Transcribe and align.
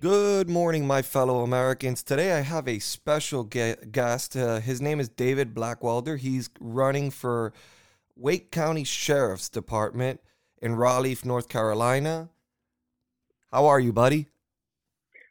Good 0.00 0.48
morning, 0.48 0.86
my 0.86 1.02
fellow 1.02 1.40
Americans. 1.40 2.04
Today 2.04 2.34
I 2.34 2.42
have 2.42 2.68
a 2.68 2.78
special 2.78 3.42
guest. 3.42 4.36
Uh, 4.36 4.60
his 4.60 4.80
name 4.80 5.00
is 5.00 5.08
David 5.08 5.56
Blackwelder. 5.56 6.16
He's 6.16 6.50
running 6.60 7.10
for 7.10 7.52
Wake 8.14 8.52
County 8.52 8.84
Sheriff's 8.84 9.48
Department 9.48 10.20
in 10.62 10.76
Raleigh, 10.76 11.18
North 11.24 11.48
Carolina. 11.48 12.28
How 13.50 13.66
are 13.66 13.80
you, 13.80 13.92
buddy? 13.92 14.28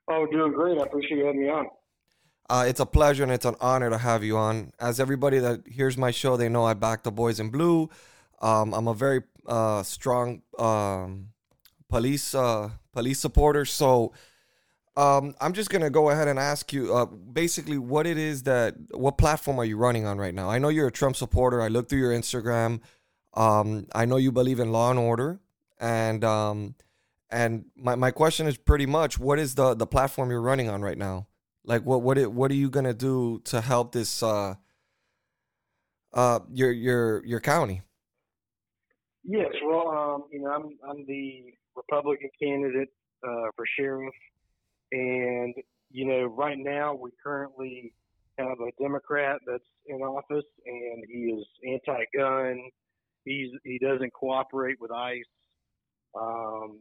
Oh, 0.09 0.25
doing 0.25 0.51
great. 0.51 0.77
I 0.77 0.83
appreciate 0.83 1.19
you 1.19 1.27
having 1.27 1.43
me 1.43 1.49
on. 1.49 1.67
Uh, 2.49 2.65
it's 2.67 2.81
a 2.81 2.85
pleasure 2.85 3.23
and 3.23 3.31
it's 3.31 3.45
an 3.45 3.55
honor 3.61 3.89
to 3.89 3.97
have 3.97 4.21
you 4.21 4.35
on. 4.35 4.73
As 4.81 4.99
everybody 4.99 5.39
that 5.39 5.65
hears 5.65 5.97
my 5.97 6.11
show, 6.11 6.35
they 6.35 6.49
know 6.49 6.65
I 6.65 6.73
back 6.73 7.03
the 7.03 7.11
boys 7.11 7.39
in 7.39 7.51
blue. 7.51 7.89
Um, 8.41 8.73
I'm 8.73 8.89
a 8.89 8.93
very 8.93 9.23
uh, 9.47 9.83
strong 9.83 10.41
um, 10.59 11.29
police 11.87 12.35
uh, 12.35 12.71
police 12.91 13.19
supporter. 13.19 13.63
So 13.63 14.11
um, 14.97 15.35
I'm 15.39 15.53
just 15.53 15.69
gonna 15.69 15.91
go 15.91 16.09
ahead 16.09 16.27
and 16.27 16.39
ask 16.39 16.73
you 16.73 16.93
uh, 16.93 17.05
basically 17.05 17.77
what 17.77 18.07
it 18.07 18.17
is 18.17 18.43
that 18.43 18.75
what 18.91 19.19
platform 19.19 19.59
are 19.59 19.65
you 19.65 19.77
running 19.77 20.07
on 20.07 20.17
right 20.17 20.33
now? 20.33 20.49
I 20.49 20.57
know 20.57 20.69
you're 20.69 20.87
a 20.87 20.91
Trump 20.91 21.15
supporter. 21.15 21.61
I 21.61 21.67
looked 21.67 21.89
through 21.89 21.99
your 21.99 22.11
Instagram. 22.11 22.81
Um, 23.35 23.85
I 23.93 24.05
know 24.05 24.17
you 24.17 24.31
believe 24.31 24.59
in 24.59 24.71
law 24.71 24.89
and 24.89 24.97
order, 24.97 25.39
and 25.79 26.23
um, 26.23 26.73
and 27.29 27.65
my, 27.75 27.93
my 27.93 28.09
question 28.09 28.47
is 28.47 28.57
pretty 28.57 28.87
much 28.87 29.19
what 29.19 29.37
is 29.37 29.53
the 29.53 29.75
the 29.75 29.85
platform 29.85 30.31
you're 30.31 30.41
running 30.41 30.67
on 30.67 30.81
right 30.81 30.97
now? 30.97 31.27
Like 31.63 31.85
what 31.85 32.01
what 32.01 32.17
it, 32.17 32.31
what 32.31 32.49
are 32.49 32.55
you 32.55 32.71
gonna 32.71 32.95
do 32.95 33.39
to 33.45 33.61
help 33.61 33.91
this 33.91 34.23
uh 34.23 34.55
uh 36.11 36.39
your 36.51 36.71
your 36.71 37.23
your 37.23 37.39
county? 37.39 37.83
Yes, 39.23 39.51
well, 39.63 39.89
um, 39.89 40.23
you 40.31 40.41
know, 40.41 40.49
I'm 40.49 40.77
I'm 40.89 41.05
the 41.05 41.53
Republican 41.75 42.29
candidate 42.41 42.89
uh, 43.23 43.51
for 43.55 43.65
sheriff, 43.77 44.13
and 44.91 45.53
you 45.91 46.05
know, 46.05 46.25
right 46.25 46.57
now 46.57 46.93
we 46.93 47.11
currently 47.23 47.93
have 48.37 48.59
a 48.59 48.81
Democrat 48.81 49.39
that's 49.47 49.63
in 49.87 50.01
office, 50.01 50.45
and 50.65 51.03
he 51.09 51.31
is 51.31 51.45
anti-gun. 51.65 52.61
He's 53.25 53.51
he 53.63 53.79
doesn't 53.79 54.13
cooperate 54.13 54.77
with 54.79 54.91
ICE. 54.91 55.23
Um, 56.19 56.79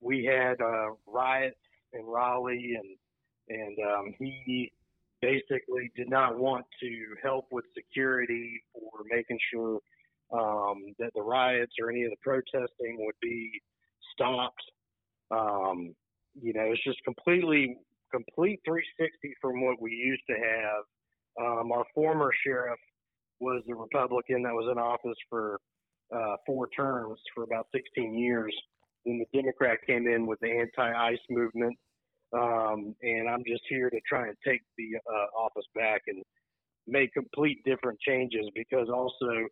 we 0.00 0.24
had 0.24 0.60
uh, 0.60 0.90
riots 1.06 1.56
in 1.92 2.04
Raleigh, 2.04 2.76
and 2.76 3.58
and 3.58 3.76
um, 3.86 4.14
he 4.18 4.72
basically 5.20 5.90
did 5.96 6.08
not 6.08 6.38
want 6.38 6.66
to 6.80 7.14
help 7.22 7.46
with 7.50 7.64
security 7.74 8.62
or 8.74 9.04
making 9.10 9.38
sure 9.52 9.80
um, 10.32 10.94
that 10.98 11.10
the 11.14 11.22
riots 11.22 11.72
or 11.80 11.90
any 11.90 12.04
of 12.04 12.10
the 12.10 12.16
protesting 12.22 12.96
would 12.98 13.14
be 13.22 13.62
stopped. 14.12 14.62
Um, 15.30 15.94
you 16.40 16.52
know, 16.52 16.62
it's 16.62 16.84
just 16.84 17.02
completely 17.04 17.76
complete 18.10 18.60
360 18.64 19.34
from 19.40 19.64
what 19.64 19.80
we 19.80 19.90
used 19.90 20.22
to 20.28 20.34
have. 20.34 20.84
Um, 21.40 21.72
our 21.72 21.84
former 21.94 22.30
sheriff 22.46 22.78
was 23.40 23.62
a 23.68 23.74
Republican 23.74 24.42
that 24.44 24.54
was 24.54 24.68
in 24.70 24.78
office 24.78 25.18
for 25.28 25.58
uh, 26.14 26.36
four 26.46 26.68
terms 26.68 27.18
for 27.34 27.42
about 27.44 27.66
16 27.74 28.16
years. 28.16 28.54
Then 29.04 29.18
the 29.18 29.38
Democrat 29.38 29.78
came 29.86 30.06
in 30.06 30.26
with 30.26 30.38
the 30.40 30.50
anti-ICE 30.50 31.18
movement, 31.28 31.76
um, 32.32 32.94
and 33.02 33.28
I'm 33.28 33.42
just 33.46 33.62
here 33.68 33.90
to 33.90 34.00
try 34.08 34.28
and 34.28 34.36
take 34.46 34.62
the 34.78 34.96
uh, 34.96 35.38
office 35.38 35.66
back 35.74 36.02
and 36.06 36.22
make 36.86 37.12
complete 37.12 37.58
different 37.64 37.98
changes 38.00 38.46
because 38.54 38.88
also 38.88 39.46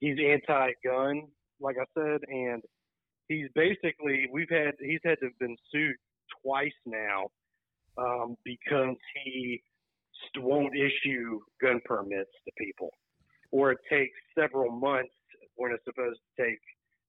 he's 0.00 0.18
anti-gun, 0.24 1.22
like 1.60 1.76
I 1.80 1.86
said, 1.98 2.20
and 2.28 2.62
he's 3.28 3.48
basically 3.54 4.26
we've 4.32 4.50
had 4.50 4.72
he's 4.80 5.00
had 5.04 5.18
to 5.20 5.26
have 5.26 5.38
been 5.38 5.56
sued 5.70 5.96
twice 6.42 6.72
now 6.86 7.26
um, 7.96 8.36
because 8.44 8.96
he 9.24 9.62
won't 10.38 10.74
issue 10.74 11.40
gun 11.60 11.80
permits 11.84 12.30
to 12.44 12.52
people, 12.58 12.90
or 13.50 13.72
it 13.72 13.78
takes 13.90 14.16
several 14.38 14.70
months 14.70 15.14
when 15.56 15.72
it's 15.72 15.84
supposed 15.84 16.18
to 16.36 16.42
take 16.42 16.58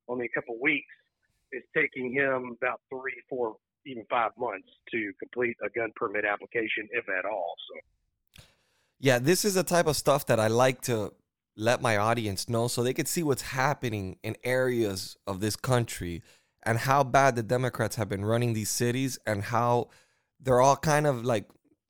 only 0.07 0.25
a 0.25 0.39
couple 0.39 0.57
weeks. 0.61 0.85
It's 1.51 1.67
taking 1.75 2.13
him 2.13 2.55
about 2.61 2.79
three, 2.89 3.15
four, 3.27 3.55
even 3.85 4.05
five 4.09 4.31
months 4.37 4.67
to 4.91 5.11
complete 5.19 5.57
a 5.65 5.69
gun 5.69 5.91
permit 5.95 6.25
application, 6.25 6.87
if 6.91 7.05
at 7.09 7.25
all. 7.25 7.53
So. 7.67 8.43
Yeah, 8.99 9.17
this 9.17 9.45
is 9.45 9.55
the 9.55 9.63
type 9.63 9.87
of 9.87 9.95
stuff 9.95 10.25
that 10.27 10.39
I 10.39 10.47
like 10.47 10.81
to 10.81 11.13
let 11.59 11.81
my 11.81 11.97
audience 11.97 12.47
know 12.47 12.69
so 12.69 12.81
they 12.81 12.93
could 12.93 13.07
see 13.07 13.21
what's 13.21 13.41
happening 13.41 14.17
in 14.23 14.37
areas 14.45 15.17
of 15.27 15.41
this 15.41 15.57
country 15.57 16.23
and 16.63 16.77
how 16.77 17.03
bad 17.03 17.35
the 17.35 17.43
Democrats 17.43 17.97
have 17.97 18.07
been 18.07 18.23
running 18.23 18.53
these 18.53 18.69
cities 18.69 19.19
and 19.27 19.43
how 19.43 19.89
they're 20.39 20.61
all 20.61 20.77
kind 20.77 21.05
of 21.05 21.25
like 21.25 21.49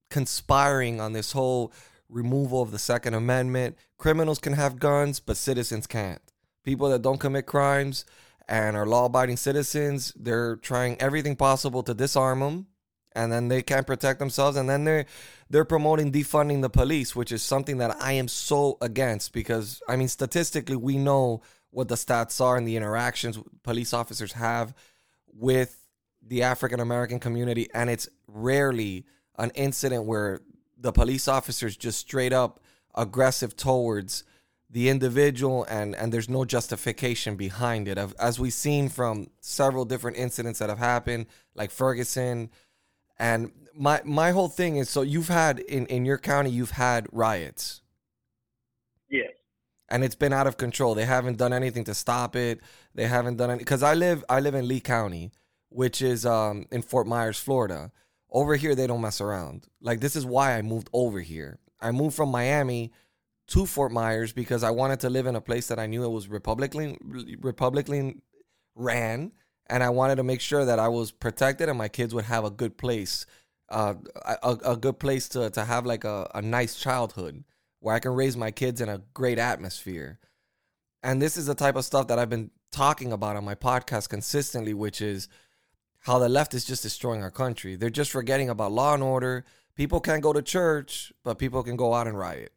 conspiring 0.09 0.99
on 0.99 1.13
this 1.13 1.33
whole 1.33 1.71
removal 2.09 2.63
of 2.63 2.71
the 2.71 2.79
Second 2.79 3.13
Amendment. 3.13 3.77
Criminals 3.99 4.39
can 4.39 4.53
have 4.53 4.79
guns, 4.79 5.19
but 5.19 5.37
citizens 5.37 5.85
can't. 5.85 6.21
People 6.65 6.89
that 6.89 7.03
don't 7.03 7.19
commit 7.19 7.45
crimes 7.45 8.05
and 8.47 8.75
are 8.75 8.87
law 8.87 9.05
abiding 9.05 9.37
citizens, 9.37 10.11
they're 10.15 10.55
trying 10.55 10.99
everything 10.99 11.35
possible 11.35 11.83
to 11.83 11.93
disarm 11.93 12.39
them 12.39 12.67
and 13.13 13.31
then 13.31 13.47
they 13.47 13.61
can't 13.61 13.87
protect 13.87 14.19
themselves 14.19 14.57
and 14.57 14.69
then 14.69 14.83
they're 14.83 15.05
they're 15.49 15.65
promoting 15.65 16.11
defunding 16.11 16.61
the 16.61 16.69
police 16.69 17.15
which 17.15 17.31
is 17.31 17.41
something 17.41 17.77
that 17.77 17.95
i 18.01 18.13
am 18.13 18.27
so 18.27 18.77
against 18.81 19.33
because 19.33 19.81
i 19.87 19.95
mean 19.95 20.07
statistically 20.07 20.75
we 20.75 20.97
know 20.97 21.41
what 21.71 21.87
the 21.87 21.95
stats 21.95 22.39
are 22.41 22.57
and 22.57 22.67
the 22.67 22.75
interactions 22.75 23.39
police 23.63 23.93
officers 23.93 24.33
have 24.33 24.73
with 25.33 25.87
the 26.25 26.43
african 26.43 26.79
american 26.79 27.19
community 27.19 27.67
and 27.73 27.89
it's 27.89 28.07
rarely 28.27 29.05
an 29.37 29.51
incident 29.55 30.05
where 30.05 30.41
the 30.77 30.91
police 30.91 31.27
officers 31.27 31.75
just 31.75 31.99
straight 31.99 32.33
up 32.33 32.59
aggressive 32.95 33.55
towards 33.55 34.23
the 34.69 34.89
individual 34.89 35.63
and 35.65 35.95
and 35.95 36.13
there's 36.13 36.29
no 36.29 36.45
justification 36.45 37.35
behind 37.35 37.87
it. 37.87 37.97
As 38.19 38.39
we've 38.39 38.53
seen 38.53 38.87
from 38.87 39.29
several 39.41 39.85
different 39.85 40.17
incidents 40.17 40.59
that 40.59 40.69
have 40.69 40.77
happened 40.77 41.25
like 41.55 41.71
ferguson 41.71 42.49
and 43.19 43.51
my 43.75 44.01
my 44.03 44.31
whole 44.31 44.47
thing 44.47 44.77
is 44.77 44.89
so 44.89 45.01
you've 45.01 45.27
had 45.27 45.59
in 45.59 45.85
in 45.87 46.05
your 46.05 46.17
county 46.17 46.49
you've 46.49 46.71
had 46.71 47.07
riots. 47.11 47.81
Yes. 49.09 49.31
And 49.89 50.03
it's 50.03 50.15
been 50.15 50.33
out 50.33 50.47
of 50.47 50.57
control. 50.57 50.93
They 50.93 51.05
haven't 51.05 51.37
done 51.37 51.51
anything 51.51 51.83
to 51.85 51.95
stop 51.95 52.35
it. 52.35 52.59
They 52.93 53.07
haven't 53.07 53.37
done 53.37 53.51
any 53.51 53.63
cuz 53.63 53.83
I 53.83 53.93
live 53.93 54.23
I 54.29 54.39
live 54.39 54.55
in 54.55 54.67
Lee 54.67 54.79
County, 54.79 55.31
which 55.69 56.01
is 56.01 56.25
um 56.25 56.67
in 56.71 56.81
Fort 56.81 57.07
Myers, 57.07 57.39
Florida. 57.39 57.91
Over 58.31 58.55
here 58.55 58.75
they 58.75 58.87
don't 58.87 59.01
mess 59.01 59.21
around. 59.21 59.67
Like 59.81 59.99
this 59.99 60.15
is 60.15 60.25
why 60.25 60.57
I 60.57 60.61
moved 60.61 60.89
over 60.93 61.19
here. 61.19 61.59
I 61.81 61.91
moved 61.91 62.15
from 62.15 62.29
Miami 62.29 62.91
to 63.47 63.65
Fort 63.65 63.91
Myers 63.91 64.31
because 64.31 64.63
I 64.63 64.69
wanted 64.69 64.99
to 65.01 65.09
live 65.09 65.25
in 65.25 65.35
a 65.35 65.41
place 65.41 65.67
that 65.67 65.79
I 65.79 65.87
knew 65.87 66.03
it 66.03 66.09
was 66.09 66.27
Republican 66.27 66.97
Republican 67.41 68.21
ran 68.75 69.31
and 69.69 69.83
I 69.83 69.89
wanted 69.89 70.15
to 70.15 70.23
make 70.23 70.41
sure 70.41 70.65
that 70.65 70.79
I 70.79 70.87
was 70.87 71.11
protected 71.11 71.69
and 71.69 71.77
my 71.77 71.87
kids 71.87 72.13
would 72.13 72.25
have 72.25 72.43
a 72.43 72.49
good 72.49 72.77
place, 72.77 73.25
uh, 73.69 73.95
a, 74.43 74.57
a 74.65 74.77
good 74.77 74.99
place 74.99 75.29
to, 75.29 75.49
to 75.51 75.65
have 75.65 75.85
like 75.85 76.03
a, 76.03 76.29
a 76.33 76.41
nice 76.41 76.75
childhood 76.75 77.43
where 77.79 77.95
I 77.95 77.99
can 77.99 78.11
raise 78.11 78.35
my 78.35 78.51
kids 78.51 78.81
in 78.81 78.89
a 78.89 79.01
great 79.13 79.37
atmosphere. 79.37 80.19
And 81.03 81.21
this 81.21 81.37
is 81.37 81.45
the 81.45 81.55
type 81.55 81.75
of 81.75 81.85
stuff 81.85 82.07
that 82.07 82.19
I've 82.19 82.29
been 82.29 82.51
talking 82.71 83.11
about 83.13 83.35
on 83.35 83.45
my 83.45 83.55
podcast 83.55 84.09
consistently, 84.09 84.73
which 84.73 85.01
is 85.01 85.29
how 85.99 86.19
the 86.19 86.29
left 86.29 86.53
is 86.53 86.65
just 86.65 86.83
destroying 86.83 87.23
our 87.23 87.31
country. 87.31 87.75
They're 87.75 87.89
just 87.89 88.11
forgetting 88.11 88.49
about 88.49 88.71
law 88.71 88.93
and 88.93 89.03
order. 89.03 89.45
People 89.75 89.99
can't 90.01 90.21
go 90.21 90.33
to 90.33 90.41
church, 90.41 91.13
but 91.23 91.37
people 91.37 91.63
can 91.63 91.77
go 91.77 91.93
out 91.93 92.07
and 92.07 92.17
riot. 92.17 92.53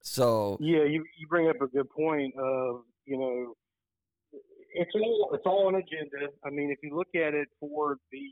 So 0.00 0.56
yeah, 0.60 0.84
you 0.84 1.04
you 1.18 1.26
bring 1.28 1.48
up 1.48 1.60
a 1.60 1.66
good 1.66 1.90
point 1.90 2.34
of 2.36 2.82
you 3.04 3.18
know 3.18 3.56
it's 4.74 4.90
all 4.94 5.30
it's 5.32 5.46
all 5.46 5.68
an 5.68 5.76
agenda. 5.76 6.32
I 6.44 6.50
mean, 6.50 6.70
if 6.70 6.78
you 6.82 6.96
look 6.96 7.08
at 7.14 7.34
it 7.34 7.48
for 7.60 7.96
the 8.12 8.30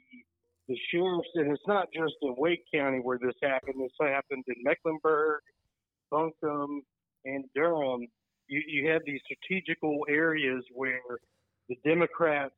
the 0.69 0.79
sheriffs, 0.91 1.29
and 1.35 1.53
it's 1.53 1.67
not 1.67 1.89
just 1.95 2.15
in 2.23 2.35
Wake 2.39 2.65
County 2.75 2.99
where 2.99 3.19
this 3.19 3.35
happened. 3.43 3.77
This 3.79 3.93
happened 4.01 4.45
in 4.49 4.55
Mecklenburg, 4.63 5.41
Buncombe, 6.11 6.83
and 7.25 7.45
Durham. 7.55 8.07
You 8.49 8.63
you 8.67 8.91
have 8.91 9.03
these 9.05 9.21
strategical 9.25 10.05
areas 10.09 10.65
where 10.73 11.19
the 11.69 11.77
Democrats 11.85 12.55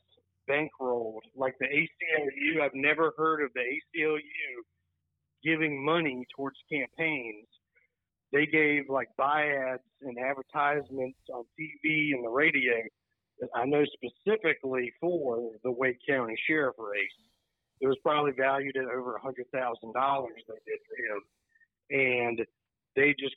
bankrolled, 0.48 1.20
like 1.36 1.54
the 1.60 1.66
ACLU. 1.66 2.62
I've 2.62 2.74
never 2.74 3.12
heard 3.16 3.42
of 3.42 3.50
the 3.54 3.60
ACLU 3.60 4.20
giving 5.44 5.84
money 5.84 6.26
towards 6.34 6.56
campaigns 6.70 7.46
they 8.32 8.46
gave 8.46 8.88
like 8.88 9.08
buy 9.16 9.46
ads 9.48 9.82
and 10.02 10.18
advertisements 10.18 11.18
on 11.32 11.44
TV 11.58 12.12
and 12.14 12.24
the 12.24 12.28
radio. 12.28 12.74
I 13.54 13.64
know 13.64 13.84
specifically 13.84 14.92
for 15.00 15.52
the 15.62 15.70
Wake 15.70 15.98
County 16.08 16.36
Sheriff 16.46 16.76
race. 16.78 17.10
It 17.80 17.86
was 17.86 17.96
probably 18.02 18.32
valued 18.32 18.76
at 18.76 18.84
over 18.84 19.16
a 19.16 19.20
hundred 19.20 19.46
thousand 19.52 19.92
dollars 19.94 20.42
they 20.48 20.54
did 20.66 20.80
for 20.88 20.96
him, 21.06 21.22
and 21.90 22.46
they 22.96 23.14
just 23.18 23.36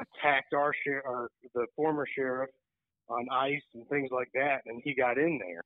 attacked 0.00 0.54
our 0.54 0.72
sheriff, 0.84 1.04
or 1.06 1.30
the 1.54 1.66
former 1.76 2.06
sheriff, 2.16 2.50
on 3.08 3.26
ice 3.30 3.62
and 3.74 3.86
things 3.88 4.10
like 4.10 4.30
that, 4.34 4.62
and 4.66 4.80
he 4.84 4.94
got 4.94 5.18
in 5.18 5.38
there, 5.38 5.62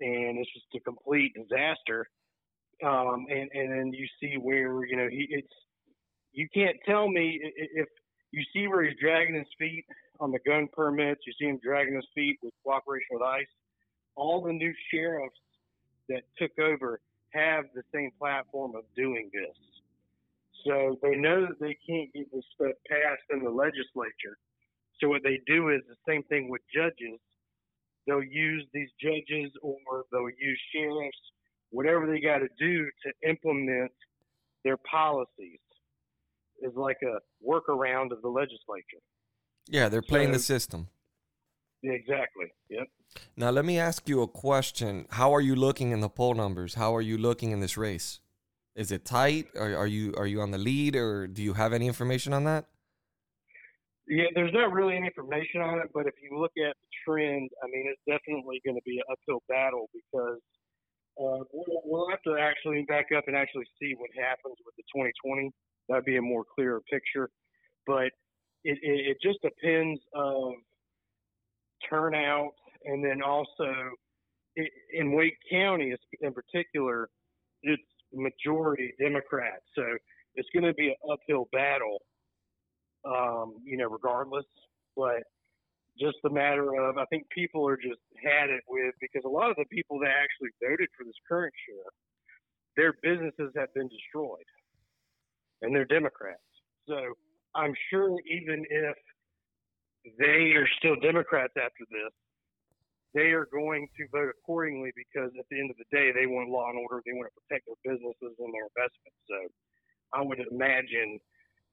and 0.00 0.38
it's 0.38 0.52
just 0.52 0.66
a 0.76 0.80
complete 0.80 1.32
disaster. 1.34 2.06
Um, 2.82 3.26
and 3.28 3.50
and 3.52 3.70
then 3.70 3.92
you 3.92 4.06
see 4.20 4.36
where 4.38 4.84
you 4.86 4.96
know 4.96 5.08
he 5.10 5.26
it's 5.28 5.52
you 6.32 6.48
can't 6.54 6.76
tell 6.86 7.08
me 7.08 7.38
if 7.42 7.88
you 8.30 8.42
see 8.52 8.66
where 8.66 8.82
he's 8.84 8.98
dragging 8.98 9.34
his 9.34 9.46
feet 9.58 9.84
on 10.20 10.30
the 10.30 10.38
gun 10.46 10.68
permits, 10.72 11.22
you 11.26 11.32
see 11.38 11.46
him 11.46 11.58
dragging 11.62 11.94
his 11.94 12.06
feet 12.14 12.38
with 12.42 12.52
cooperation 12.62 13.08
with 13.12 13.22
ICE. 13.22 13.46
All 14.16 14.42
the 14.42 14.52
new 14.52 14.72
sheriffs 14.92 15.34
that 16.08 16.22
took 16.38 16.56
over 16.58 17.00
have 17.30 17.64
the 17.74 17.82
same 17.94 18.10
platform 18.18 18.74
of 18.76 18.84
doing 18.96 19.30
this. 19.32 19.56
So 20.66 20.98
they 21.02 21.16
know 21.16 21.46
that 21.46 21.58
they 21.58 21.76
can't 21.88 22.12
get 22.12 22.30
this 22.32 22.44
stuff 22.54 22.72
passed 22.88 23.22
in 23.30 23.42
the 23.42 23.50
legislature. 23.50 24.36
So 25.00 25.08
what 25.08 25.22
they 25.22 25.40
do 25.46 25.70
is 25.70 25.80
the 25.88 25.96
same 26.06 26.22
thing 26.24 26.50
with 26.50 26.60
judges. 26.74 27.18
They'll 28.06 28.22
use 28.22 28.66
these 28.74 28.90
judges 29.00 29.50
or 29.62 30.04
they'll 30.12 30.28
use 30.28 30.60
sheriffs, 30.74 31.16
whatever 31.70 32.06
they 32.06 32.20
got 32.20 32.38
to 32.38 32.48
do 32.58 32.84
to 32.84 33.28
implement 33.28 33.92
their 34.64 34.76
policies 34.78 35.60
is 36.62 36.72
like 36.74 36.98
a 37.02 37.18
workaround 37.46 38.12
of 38.12 38.20
the 38.20 38.28
legislature. 38.28 39.00
Yeah, 39.68 39.88
they're 39.88 40.02
playing 40.02 40.28
so, 40.28 40.32
the 40.34 40.38
system. 40.40 40.88
Yeah, 41.82 41.92
Exactly. 41.92 42.46
Yep. 42.68 42.88
Now 43.36 43.50
let 43.50 43.64
me 43.64 43.78
ask 43.78 44.08
you 44.08 44.22
a 44.22 44.28
question. 44.28 45.06
How 45.10 45.34
are 45.34 45.40
you 45.40 45.56
looking 45.56 45.90
in 45.90 46.00
the 46.00 46.08
poll 46.08 46.34
numbers? 46.34 46.74
How 46.74 46.94
are 46.94 47.00
you 47.00 47.18
looking 47.18 47.50
in 47.50 47.60
this 47.60 47.76
race? 47.76 48.20
Is 48.76 48.92
it 48.92 49.04
tight? 49.04 49.48
Are, 49.58 49.74
are 49.74 49.86
you 49.86 50.14
are 50.16 50.26
you 50.26 50.40
on 50.40 50.52
the 50.52 50.58
lead, 50.58 50.94
or 50.94 51.26
do 51.26 51.42
you 51.42 51.54
have 51.54 51.72
any 51.72 51.88
information 51.88 52.32
on 52.32 52.44
that? 52.44 52.66
Yeah, 54.06 54.26
there's 54.34 54.52
not 54.52 54.72
really 54.72 54.96
any 54.96 55.06
information 55.06 55.60
on 55.60 55.78
it, 55.78 55.90
but 55.92 56.06
if 56.06 56.14
you 56.22 56.38
look 56.38 56.52
at 56.58 56.74
the 56.74 56.90
trend, 57.04 57.50
I 57.62 57.66
mean, 57.66 57.86
it's 57.90 58.02
definitely 58.06 58.60
going 58.64 58.76
to 58.76 58.82
be 58.84 58.98
an 58.98 59.04
uphill 59.10 59.42
battle 59.48 59.90
because 59.94 60.42
uh, 61.18 61.42
we'll, 61.52 61.82
we'll 61.84 62.10
have 62.10 62.22
to 62.22 62.36
actually 62.38 62.84
back 62.88 63.06
up 63.16 63.24
and 63.26 63.36
actually 63.36 63.66
see 63.80 63.94
what 63.98 64.10
happens 64.14 64.56
with 64.66 64.74
the 64.76 64.82
2020 64.94 65.50
that'd 65.90 66.04
be 66.04 66.16
a 66.16 66.22
more 66.22 66.44
clearer 66.44 66.80
picture. 66.90 67.28
But 67.86 68.12
it, 68.64 68.78
it, 68.82 69.10
it 69.10 69.16
just 69.22 69.40
depends 69.42 70.00
of 70.14 70.52
turnout, 71.88 72.52
and 72.84 73.04
then 73.04 73.22
also 73.22 73.72
it, 74.56 74.70
in 74.92 75.12
Wake 75.12 75.38
County 75.50 75.94
in 76.20 76.32
particular, 76.32 77.08
it's 77.62 77.82
majority 78.12 78.92
Democrat, 78.98 79.60
so 79.74 79.82
it's 80.34 80.48
going 80.52 80.64
to 80.64 80.74
be 80.74 80.88
an 80.88 81.12
uphill 81.12 81.48
battle. 81.52 81.98
Um, 83.02 83.54
you 83.64 83.78
know, 83.78 83.88
regardless, 83.88 84.44
but 84.94 85.22
just 85.98 86.16
a 86.24 86.30
matter 86.30 86.74
of 86.74 86.98
I 86.98 87.04
think 87.06 87.24
people 87.30 87.66
are 87.66 87.76
just 87.76 88.00
had 88.22 88.50
it 88.50 88.60
with 88.68 88.94
because 89.00 89.22
a 89.24 89.28
lot 89.28 89.50
of 89.50 89.56
the 89.56 89.64
people 89.72 89.98
that 90.00 90.10
actually 90.10 90.50
voted 90.60 90.88
for 90.96 91.04
this 91.04 91.16
current 91.26 91.54
sheriff, 91.66 91.94
their 92.76 92.92
businesses 93.02 93.52
have 93.56 93.72
been 93.74 93.88
destroyed 93.88 94.44
and 95.62 95.74
they're 95.74 95.84
Democrats. 95.84 96.40
So 96.88 96.96
I'm 97.54 97.74
sure 97.90 98.16
even 98.26 98.64
if 98.68 98.96
they 100.18 100.54
are 100.56 100.68
still 100.78 100.96
Democrats 101.00 101.52
after 101.56 101.84
this, 101.90 102.12
they 103.12 103.34
are 103.34 103.46
going 103.52 103.88
to 103.98 104.06
vote 104.12 104.30
accordingly 104.30 104.92
because 104.94 105.30
at 105.38 105.44
the 105.50 105.58
end 105.58 105.70
of 105.70 105.76
the 105.76 105.88
day, 105.90 106.12
they 106.12 106.26
want 106.26 106.48
law 106.48 106.70
and 106.70 106.78
order. 106.78 107.02
They 107.04 107.12
want 107.12 107.28
to 107.28 107.34
protect 107.42 107.66
their 107.66 107.80
businesses 107.82 108.38
and 108.38 108.54
their 108.54 108.70
investments. 108.70 109.18
So 109.26 109.38
I 110.14 110.22
would 110.22 110.38
imagine, 110.50 111.18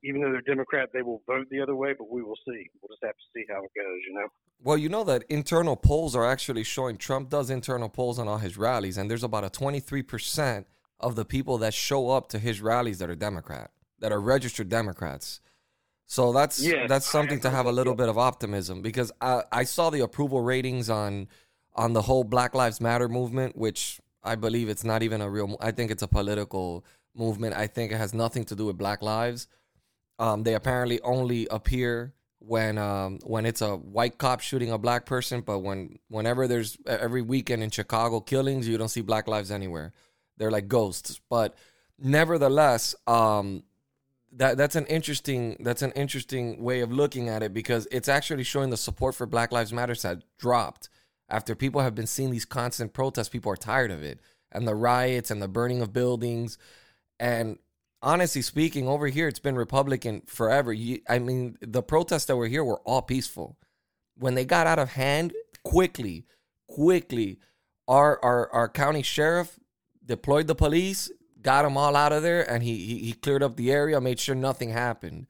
even 0.04 0.22
though 0.22 0.32
they're 0.32 0.42
Democrat, 0.42 0.90
they 0.94 1.04
will 1.04 1.22
vote 1.28 1.46
the 1.52 1.62
other 1.62 1.76
way, 1.76 1.94
but 1.94 2.10
we 2.10 2.24
will 2.24 2.38
see. 2.48 2.66
We'll 2.82 2.90
just 2.90 3.04
have 3.04 3.14
to 3.14 3.28
see 3.36 3.46
how 3.50 3.62
it 3.62 3.72
goes, 3.78 4.00
you 4.10 4.16
know? 4.16 4.28
Well, 4.64 4.78
you 4.78 4.90
know 4.90 5.04
that 5.04 5.26
internal 5.30 5.76
polls 5.76 6.16
are 6.16 6.26
actually 6.26 6.64
showing 6.64 6.98
Trump 6.98 7.30
does 7.30 7.52
internal 7.52 7.90
polls 7.90 8.18
on 8.18 8.28
all 8.28 8.40
his 8.40 8.58
rallies, 8.58 8.98
and 8.98 9.10
there's 9.10 9.24
about 9.24 9.44
a 9.44 9.50
23% 9.50 10.66
of 11.00 11.16
the 11.16 11.26
people 11.26 11.60
that 11.60 11.76
show 11.76 12.10
up 12.10 12.30
to 12.30 12.40
his 12.40 12.62
rallies 12.62 12.98
that 12.98 13.12
are 13.12 13.16
Democrat 13.16 13.70
that 14.00 14.12
are 14.12 14.22
registered 14.22 14.70
Democrats. 14.70 15.42
So 16.08 16.32
that's 16.32 16.60
yes, 16.60 16.88
that's 16.88 17.06
something 17.06 17.42
to 17.42 17.50
have 17.50 17.66
a 17.66 17.72
little 17.72 17.94
bit 17.94 18.08
of 18.08 18.18
optimism 18.18 18.82
because 18.82 19.12
I, 19.20 19.44
I 19.52 19.64
saw 19.66 19.90
the 19.90 20.02
approval 20.02 20.42
ratings 20.42 20.90
on 20.90 21.28
on 21.76 21.94
the 21.94 22.02
whole 22.02 22.24
Black 22.24 22.56
Lives 22.56 22.80
Matter 22.80 23.10
movement, 23.10 23.58
which 23.58 24.00
I 24.24 24.36
believe 24.36 24.70
it's 24.70 24.86
not 24.86 25.04
even 25.04 25.22
a 25.22 25.30
real. 25.30 25.58
I 25.60 25.72
think 25.72 25.92
it's 25.92 26.04
a 26.04 26.08
political 26.08 26.86
movement. 27.14 27.56
I 27.56 27.68
think 27.68 27.92
it 27.92 27.98
has 27.98 28.14
nothing 28.14 28.46
to 28.46 28.56
do 28.56 28.66
with 28.66 28.78
Black 28.78 29.02
lives. 29.02 29.48
Um, 30.18 30.44
they 30.44 30.56
apparently 30.56 31.02
only 31.02 31.46
appear 31.52 32.14
when 32.40 32.78
um, 32.78 33.20
when 33.24 33.46
it's 33.46 33.62
a 33.62 33.76
white 33.76 34.18
cop 34.18 34.40
shooting 34.40 34.72
a 34.72 34.78
black 34.78 35.06
person, 35.06 35.42
but 35.42 35.60
when 35.60 36.00
whenever 36.08 36.48
there's 36.48 36.78
every 36.86 37.22
weekend 37.22 37.64
in 37.64 37.70
Chicago 37.70 38.22
killings, 38.22 38.68
you 38.68 38.78
don't 38.78 38.90
see 38.90 39.02
Black 39.02 39.28
lives 39.28 39.52
anywhere. 39.52 39.94
They're 40.38 40.52
like 40.52 40.68
ghosts. 40.68 41.20
But 41.30 41.56
nevertheless, 42.00 42.96
um, 43.06 43.64
that 44.38 44.56
that's 44.58 44.76
an 44.76 44.86
interesting 44.86 45.58
that's 45.60 45.82
an 45.82 45.92
interesting 45.94 46.64
way 46.64 46.82
of 46.82 46.92
looking 46.92 47.28
at 47.28 47.44
it 47.44 47.54
because 47.54 47.88
it's 47.92 48.08
actually 48.08 48.44
showing 48.44 48.70
the 48.70 48.78
support 48.78 49.16
for 49.16 49.26
Black 49.26 49.52
Lives 49.52 49.74
Matter 49.74 49.96
had 50.02 50.24
dropped 50.38 50.90
after 51.28 51.56
people 51.56 51.82
have 51.82 51.96
been 51.96 52.08
seeing 52.08 52.32
these 52.32 52.46
constant 52.46 52.94
protests. 52.94 53.30
People 53.30 53.52
are 53.52 53.58
tired 53.58 53.92
of 53.92 54.04
it 54.04 54.20
and 54.52 54.68
the 54.68 54.76
riots 54.76 55.32
and 55.32 55.42
the 55.42 55.48
burning 55.48 55.82
of 55.82 55.92
buildings. 55.92 56.58
And 57.20 57.58
honestly 58.02 58.44
speaking, 58.44 58.88
over 58.88 59.08
here 59.08 59.28
it's 59.28 59.40
been 59.40 59.56
Republican 59.56 60.22
forever. 60.28 60.72
You, 60.72 61.00
I 61.10 61.20
mean, 61.20 61.58
the 61.62 61.84
protests 61.84 62.26
that 62.26 62.38
were 62.38 62.48
here 62.48 62.64
were 62.64 62.80
all 62.82 63.02
peaceful. 63.02 63.58
When 64.18 64.36
they 64.36 64.46
got 64.46 64.68
out 64.68 64.80
of 64.80 64.90
hand, 64.90 65.34
quickly, 65.64 66.26
quickly, 66.68 67.40
our 67.88 68.20
our 68.24 68.52
our 68.52 68.70
county 68.70 69.02
sheriff 69.02 69.60
deployed 70.06 70.48
the 70.48 70.56
police 70.56 71.12
got 71.48 71.62
them 71.62 71.78
all 71.78 71.96
out 71.96 72.12
of 72.12 72.24
there, 72.24 72.44
and 72.52 72.62
he, 72.62 72.76
he 72.76 72.98
he 72.98 73.14
cleared 73.14 73.42
up 73.42 73.56
the 73.56 73.72
area, 73.72 74.02
made 74.02 74.20
sure 74.20 74.36
nothing 74.36 74.72
happened. 74.72 75.28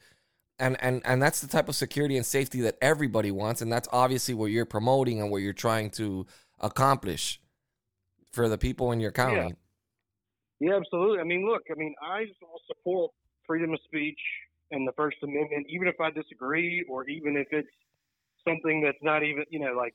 And, 0.57 0.75
and 0.81 1.03
and 1.05 1.21
that's 1.21 1.41
the 1.41 1.47
type 1.47 1.69
of 1.69 1.75
security 1.75 2.17
and 2.17 2.25
safety 2.25 2.59
that 2.61 2.75
everybody 2.81 3.29
wants, 3.29 3.62
and 3.62 3.71
that's 3.71 3.88
obviously 3.91 4.33
what 4.33 4.47
you're 4.47 4.65
promoting 4.65 5.21
and 5.21 5.29
what 5.29 5.43
you're 5.43 5.53
trying 5.53 5.91
to 5.91 6.25
accomplish 6.59 7.39
for 8.31 8.50
the 8.50 8.57
people 8.57 8.91
in 8.91 9.00
your 9.00 9.12
county. 9.12 9.53
Yeah, 10.59 10.71
yeah 10.71 10.77
absolutely. 10.77 11.19
I 11.19 11.24
mean, 11.24 11.45
look, 11.47 11.62
I 11.69 11.75
mean, 11.75 11.93
I 12.01 12.25
support 12.65 13.12
freedom 13.45 13.71
of 13.75 13.79
speech 13.86 14.19
and 14.71 14.88
the 14.88 14.93
First 14.93 15.17
Amendment, 15.21 15.67
even 15.69 15.88
if 15.88 16.01
I 16.01 16.09
disagree, 16.09 16.83
or 16.89 17.07
even 17.07 17.38
if 17.38 17.47
it's 17.51 17.69
something 18.43 18.81
that's 18.81 19.03
not 19.03 19.21
even, 19.21 19.43
you 19.51 19.59
know, 19.59 19.74
like, 19.77 19.93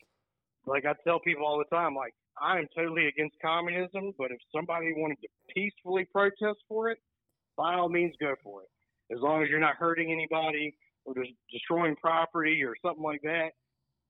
like 0.67 0.85
I 0.87 0.95
tell 1.05 1.21
people 1.21 1.47
all 1.47 1.59
the 1.59 1.77
time, 1.77 1.95
like, 1.95 2.15
I 2.41 2.59
am 2.59 2.67
totally 2.77 3.09
against 3.09 3.37
communism, 3.43 4.13
but 4.17 4.31
if 4.31 4.39
somebody 4.55 4.93
wanted 4.97 5.19
to 5.23 5.29
peacefully 5.55 6.07
protest 6.13 6.59
for 6.69 6.91
it, 6.91 6.99
by 7.57 7.75
all 7.75 7.89
means 7.89 8.15
go 8.21 8.35
for 8.43 8.63
it. 8.63 8.69
As 9.15 9.21
long 9.21 9.43
as 9.43 9.51
you're 9.51 9.61
not 9.61 9.77
hurting 9.77 10.11
anybody 10.11 10.75
or 11.05 11.15
just 11.15 11.31
destroying 11.53 11.95
property 11.97 12.63
or 12.63 12.75
something 12.81 13.05
like 13.05 13.21
that, 13.23 13.51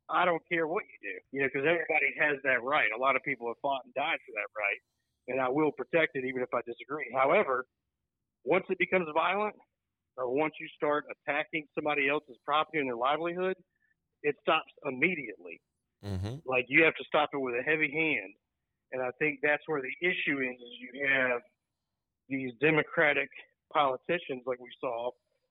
I 0.09 0.25
don't 0.25 0.43
care 0.51 0.67
what 0.67 0.85
you 0.85 1.11
do, 1.11 1.17
you 1.33 1.43
know, 1.43 1.49
because 1.53 1.67
everybody 1.67 2.15
has 2.21 2.39
that 2.45 2.63
right. 2.63 2.91
A 2.95 3.01
lot 3.01 3.17
of 3.17 3.23
people 3.23 3.49
have 3.49 3.57
fought 3.63 3.83
and 3.85 3.95
died 3.95 4.19
for 4.27 4.33
that 4.37 4.51
right, 4.55 4.81
and 5.29 5.41
I 5.41 5.49
will 5.49 5.73
protect 5.73 6.15
it 6.15 6.25
even 6.25 6.43
if 6.43 6.53
I 6.55 6.61
disagree. 6.67 7.11
However, 7.15 7.65
once 8.45 8.65
it 8.69 8.79
becomes 8.79 9.07
violent 9.15 9.55
or 10.17 10.31
once 10.31 10.55
you 10.61 10.69
start 10.77 11.05
attacking 11.11 11.67
somebody 11.75 12.09
else's 12.09 12.37
property 12.45 12.79
and 12.79 12.89
their 12.89 12.97
livelihood, 12.97 13.57
it 14.23 14.37
stops 14.43 14.71
immediately. 14.85 15.61
Mm-hmm. 16.05 16.37
Like 16.47 16.67
you 16.69 16.85
have 16.85 16.95
to 16.97 17.05
stop 17.07 17.31
it 17.33 17.39
with 17.39 17.55
a 17.55 17.63
heavy 17.63 17.91
hand, 17.91 18.35
and 18.93 19.03
I 19.03 19.11
think 19.19 19.41
that's 19.43 19.63
where 19.67 19.81
the 19.81 20.07
issue 20.07 20.41
is. 20.41 20.57
Is 20.57 20.75
you 20.81 21.07
have 21.09 21.41
these 22.29 22.53
Democratic 22.61 23.29
politicians, 23.73 24.43
like 24.47 24.59
we 24.61 24.71
saw, 24.81 25.11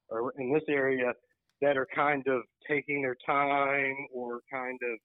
or 0.09 0.33
in 0.37 0.51
this 0.51 0.63
area, 0.67 1.13
that 1.61 1.77
are 1.77 1.87
kind 1.93 2.25
of 2.27 2.41
taking 2.67 3.01
their 3.01 3.15
time 3.25 3.95
or 4.13 4.41
kind 4.51 4.79
of 4.83 4.99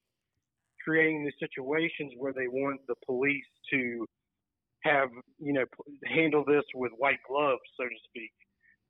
creating 0.84 1.24
these 1.24 1.34
situations 1.40 2.12
where 2.16 2.32
they 2.32 2.48
want 2.48 2.80
the 2.88 2.94
police 3.04 3.44
to 3.70 4.06
have, 4.80 5.08
you 5.38 5.52
know, 5.52 5.64
handle 6.06 6.44
this 6.44 6.62
with 6.74 6.92
white 6.96 7.18
gloves, 7.28 7.60
so 7.76 7.84
to 7.84 7.96
speak. 8.08 8.32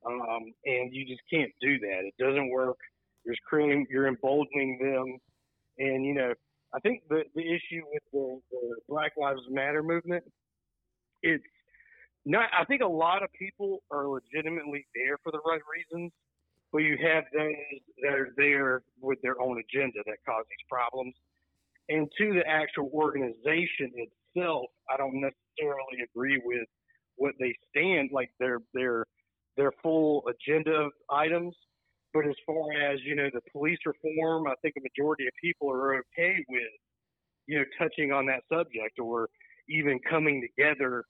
Um, 0.05 0.53
and 0.65 0.93
you 0.93 1.05
just 1.05 1.21
can't 1.31 1.51
do 1.59 1.79
that. 1.79 2.01
It 2.05 2.13
doesn't 2.19 2.49
work. 2.49 2.77
You're 3.25 3.35
creating, 3.47 3.87
you're 3.89 4.07
emboldening 4.07 4.77
them, 4.79 5.17
and 5.79 6.05
you 6.05 6.13
know, 6.13 6.33
I 6.73 6.79
think 6.79 7.03
the 7.09 7.23
the 7.35 7.41
issue 7.41 7.81
with 7.91 8.03
the, 8.11 8.39
the 8.51 8.75
Black 8.89 9.13
Lives 9.17 9.41
Matter 9.49 9.83
movement, 9.83 10.23
it's 11.23 11.43
not. 12.25 12.49
I 12.57 12.65
think 12.65 12.81
a 12.81 12.87
lot 12.87 13.23
of 13.23 13.29
people 13.33 13.83
are 13.91 14.07
legitimately 14.07 14.85
there 14.93 15.17
for 15.23 15.31
the 15.31 15.39
right 15.45 15.61
reasons, 15.71 16.11
but 16.71 16.79
you 16.79 16.97
have 17.01 17.23
those 17.33 17.53
that 18.03 18.13
are 18.13 18.33
there 18.37 18.83
with 19.01 19.21
their 19.21 19.39
own 19.41 19.59
agenda 19.59 19.99
that 20.05 20.17
cause 20.25 20.45
these 20.49 20.67
problems. 20.69 21.15
And 21.89 22.09
to 22.17 22.33
the 22.33 22.45
actual 22.45 22.89
organization 22.93 23.91
itself, 23.95 24.65
I 24.89 24.97
don't 24.97 25.15
necessarily 25.15 26.03
agree 26.03 26.41
with 26.43 26.67
what 27.15 27.33
they 27.39 27.55
stand 27.69 28.09
like 28.11 28.29
their 28.39 28.59
their 28.73 29.05
their 29.55 29.71
full 29.81 30.23
agenda 30.27 30.71
of 30.71 30.91
items. 31.09 31.55
But 32.13 32.25
as 32.27 32.35
far 32.45 32.71
as 32.73 32.99
you 33.03 33.15
know, 33.15 33.29
the 33.33 33.41
police 33.51 33.79
reform, 33.85 34.47
I 34.47 34.53
think 34.61 34.75
a 34.77 34.81
majority 34.81 35.27
of 35.27 35.33
people 35.41 35.69
are 35.71 35.95
okay 35.95 36.43
with 36.49 36.73
you 37.47 37.59
know 37.59 37.65
touching 37.77 38.11
on 38.11 38.25
that 38.27 38.41
subject 38.51 38.99
or 38.99 39.29
even 39.69 39.99
coming 40.09 40.41
together. 40.41 41.03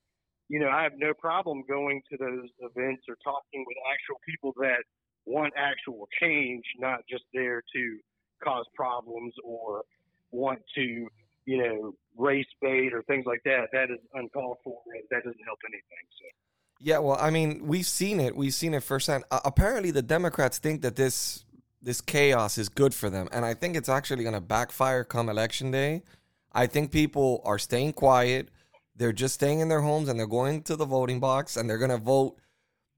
You 0.50 0.60
know, 0.60 0.70
I 0.70 0.84
have 0.84 0.94
no 0.98 1.14
problem 1.14 1.64
going 1.68 2.02
to 2.12 2.18
those 2.18 2.50
events 2.60 3.04
or 3.10 3.18
talking 3.24 3.66
with 3.68 3.78
actual 3.92 4.20
people 4.26 4.54
that 4.62 4.84
want 5.26 5.54
actual 5.58 6.08
change, 6.22 6.64
not 6.80 7.02
just 7.10 7.24
there 7.34 7.62
to 7.76 7.98
cause 8.44 8.66
problems 8.74 9.34
or 9.44 9.84
want 10.32 10.60
to, 10.76 11.08
you 11.46 11.58
know, 11.58 11.94
race 12.16 12.48
bait 12.62 12.94
or 12.94 13.04
things 13.04 13.26
like 13.26 13.42
that. 13.44 13.68
That 13.74 13.92
is 13.92 14.00
uncalled 14.14 14.58
for. 14.64 14.80
And 14.94 15.04
that 15.12 15.24
doesn't 15.24 15.46
help 15.46 15.60
anything. 15.68 16.06
So. 16.18 16.47
Yeah, 16.80 17.00
well, 17.00 17.18
I 17.20 17.30
mean, 17.30 17.66
we've 17.66 17.86
seen 17.86 18.20
it. 18.20 18.36
We've 18.36 18.54
seen 18.54 18.74
it 18.74 18.84
firsthand. 18.84 19.24
Uh, 19.32 19.40
apparently, 19.44 19.92
the 19.92 20.02
Democrats 20.02 20.60
think 20.60 20.82
that 20.84 20.96
this 20.96 21.44
this 21.82 22.02
chaos 22.02 22.58
is 22.58 22.70
good 22.70 22.94
for 22.94 23.10
them, 23.10 23.30
and 23.32 23.46
I 23.46 23.54
think 23.54 23.76
it's 23.76 23.90
actually 23.90 24.24
going 24.24 24.36
to 24.36 24.42
backfire 24.42 25.04
come 25.04 25.30
election 25.30 25.72
day. 25.72 26.04
I 26.52 26.66
think 26.66 26.92
people 26.92 27.42
are 27.46 27.60
staying 27.60 27.94
quiet. 27.94 28.50
They're 28.96 29.14
just 29.14 29.36
staying 29.36 29.60
in 29.60 29.70
their 29.70 29.82
homes 29.82 30.10
and 30.10 30.20
they're 30.20 30.26
going 30.26 30.64
to 30.64 30.76
the 30.76 30.86
voting 30.86 31.20
box 31.20 31.56
and 31.56 31.70
they're 31.70 31.78
going 31.78 31.92
to 31.92 31.98
vote. 31.98 32.36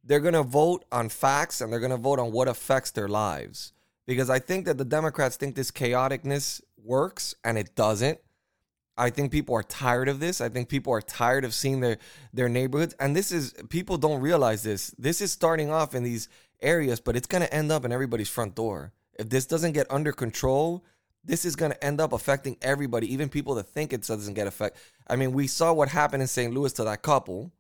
They're 0.03 0.21
going 0.21 0.33
to 0.33 0.43
vote 0.43 0.85
on 0.93 1.09
facts 1.09 1.59
and 1.59 1.71
they're 1.71 1.81
going 1.81 1.91
to 1.91 1.97
vote 1.97 2.19
on 2.19 2.31
what 2.31 2.47
affects 2.47 2.91
their 2.91 3.09
lives. 3.09 3.73
Because 4.07 4.29
I 4.29 4.39
think 4.39 4.65
that 4.65 4.77
the 4.77 4.85
Democrats 4.85 5.35
think 5.35 5.55
this 5.55 5.71
chaoticness 5.71 6.61
works 6.81 7.35
and 7.43 7.57
it 7.57 7.75
doesn't. 7.75 8.19
I 8.99 9.09
think 9.09 9.31
people 9.31 9.55
are 9.55 9.63
tired 9.63 10.09
of 10.09 10.19
this. 10.19 10.41
I 10.41 10.49
think 10.49 10.69
people 10.69 10.93
are 10.93 11.01
tired 11.01 11.45
of 11.45 11.53
seeing 11.53 11.79
their 11.79 11.97
their 12.33 12.49
neighborhoods 12.49 12.95
and 12.99 13.15
this 13.15 13.31
is 13.31 13.53
people 13.69 13.97
don't 13.97 14.21
realize 14.21 14.61
this. 14.63 14.93
This 14.97 15.21
is 15.21 15.31
starting 15.31 15.71
off 15.71 15.95
in 15.95 16.03
these 16.03 16.29
areas, 16.61 16.99
but 16.99 17.15
it's 17.15 17.27
going 17.27 17.41
to 17.41 17.53
end 17.53 17.71
up 17.71 17.85
in 17.85 17.91
everybody's 17.91 18.29
front 18.29 18.55
door. 18.55 18.91
If 19.17 19.29
this 19.29 19.45
doesn't 19.45 19.73
get 19.73 19.87
under 19.89 20.11
control, 20.11 20.83
this 21.23 21.45
is 21.45 21.55
going 21.55 21.71
to 21.71 21.83
end 21.83 21.99
up 21.99 22.13
affecting 22.13 22.57
everybody, 22.61 23.11
even 23.13 23.29
people 23.29 23.55
that 23.55 23.67
think 23.67 23.93
it 23.93 24.05
doesn't 24.05 24.33
get 24.33 24.47
affect. 24.47 24.77
I 25.07 25.15
mean, 25.15 25.33
we 25.33 25.47
saw 25.47 25.73
what 25.73 25.89
happened 25.89 26.21
in 26.21 26.27
St. 26.27 26.53
Louis 26.53 26.71
to 26.73 26.83
that 26.85 27.01
couple. 27.01 27.51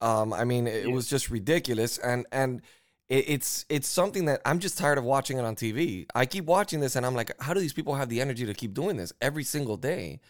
Um, 0.00 0.32
I 0.32 0.44
mean, 0.44 0.66
it, 0.66 0.90
was 0.90 1.06
just 1.06 1.30
ridiculous, 1.30 1.98
and 1.98 2.26
and 2.32 2.60
it, 3.08 3.24
it's 3.28 3.64
it's 3.68 3.86
something 3.86 4.24
that 4.24 4.40
I'm 4.44 4.58
just 4.58 4.76
tired 4.76 4.98
of 4.98 5.04
watching 5.04 5.38
it 5.38 5.44
on 5.44 5.54
TV. 5.54 6.06
I 6.14 6.26
keep 6.26 6.44
watching 6.44 6.80
this, 6.80 6.96
and 6.96 7.06
I'm 7.06 7.14
like, 7.14 7.30
how 7.40 7.54
do 7.54 7.60
these 7.60 7.72
people 7.72 7.94
have 7.94 8.08
the 8.08 8.20
energy 8.20 8.44
to 8.46 8.54
keep 8.54 8.74
doing 8.74 8.96
this 8.96 9.12
every 9.20 9.44
single 9.44 9.76
day? 9.76 10.20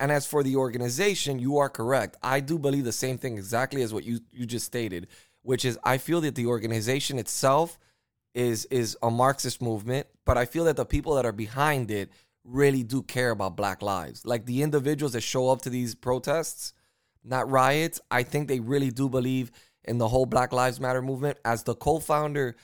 And 0.00 0.10
as 0.10 0.26
for 0.26 0.42
the 0.42 0.56
organization, 0.56 1.38
you 1.38 1.58
are 1.58 1.68
correct. 1.68 2.16
I 2.22 2.40
do 2.40 2.58
believe 2.58 2.84
the 2.84 2.92
same 2.92 3.18
thing 3.18 3.36
exactly 3.36 3.82
as 3.82 3.92
what 3.92 4.04
you 4.04 4.20
you 4.32 4.46
just 4.46 4.64
stated, 4.66 5.06
which 5.42 5.64
is 5.64 5.78
I 5.84 5.98
feel 5.98 6.22
that 6.22 6.34
the 6.34 6.46
organization 6.46 7.18
itself 7.18 7.78
is 8.34 8.64
is 8.66 8.96
a 9.02 9.10
Marxist 9.10 9.60
movement, 9.60 10.06
but 10.24 10.38
I 10.38 10.46
feel 10.46 10.64
that 10.64 10.76
the 10.76 10.86
people 10.86 11.14
that 11.14 11.26
are 11.26 11.32
behind 11.32 11.90
it 11.90 12.10
really 12.44 12.82
do 12.82 13.02
care 13.02 13.30
about 13.30 13.56
black 13.56 13.82
lives. 13.82 14.24
Like 14.24 14.46
the 14.46 14.62
individuals 14.62 15.12
that 15.12 15.20
show 15.20 15.50
up 15.50 15.60
to 15.62 15.70
these 15.70 15.94
protests, 15.94 16.72
not 17.22 17.50
riots, 17.50 18.00
I 18.10 18.22
think 18.22 18.48
they 18.48 18.60
really 18.60 18.90
do 18.90 19.10
believe 19.10 19.52
in 19.84 19.98
the 19.98 20.08
whole 20.08 20.26
Black 20.26 20.52
Lives 20.52 20.80
Matter 20.80 21.02
movement. 21.02 21.38
As 21.44 21.62
the 21.64 21.74
co-founder 21.74 22.56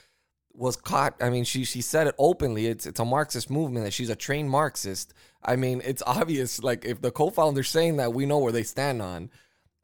was 0.56 0.76
caught, 0.76 1.14
I 1.20 1.30
mean, 1.30 1.44
she 1.44 1.64
she 1.64 1.80
said 1.80 2.06
it 2.06 2.14
openly. 2.18 2.66
It's 2.66 2.86
it's 2.86 3.00
a 3.00 3.04
Marxist 3.04 3.50
movement 3.50 3.84
that 3.84 3.92
she's 3.92 4.10
a 4.10 4.16
trained 4.16 4.50
Marxist. 4.50 5.12
I 5.42 5.56
mean, 5.56 5.82
it's 5.84 6.02
obvious. 6.06 6.62
Like 6.62 6.84
if 6.84 7.00
the 7.00 7.10
co-founder's 7.10 7.68
saying 7.68 7.96
that, 7.96 8.14
we 8.14 8.26
know 8.26 8.38
where 8.38 8.52
they 8.52 8.62
stand 8.62 9.02
on. 9.02 9.30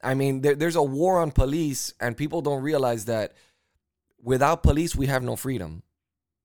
I 0.03 0.15
mean, 0.15 0.41
there, 0.41 0.55
there's 0.55 0.75
a 0.75 0.83
war 0.83 1.19
on 1.19 1.31
police, 1.31 1.93
and 1.99 2.17
people 2.17 2.41
don't 2.41 2.61
realize 2.61 3.05
that 3.05 3.33
without 4.21 4.63
police, 4.63 4.95
we 4.95 5.07
have 5.07 5.23
no 5.23 5.35
freedom. 5.35 5.83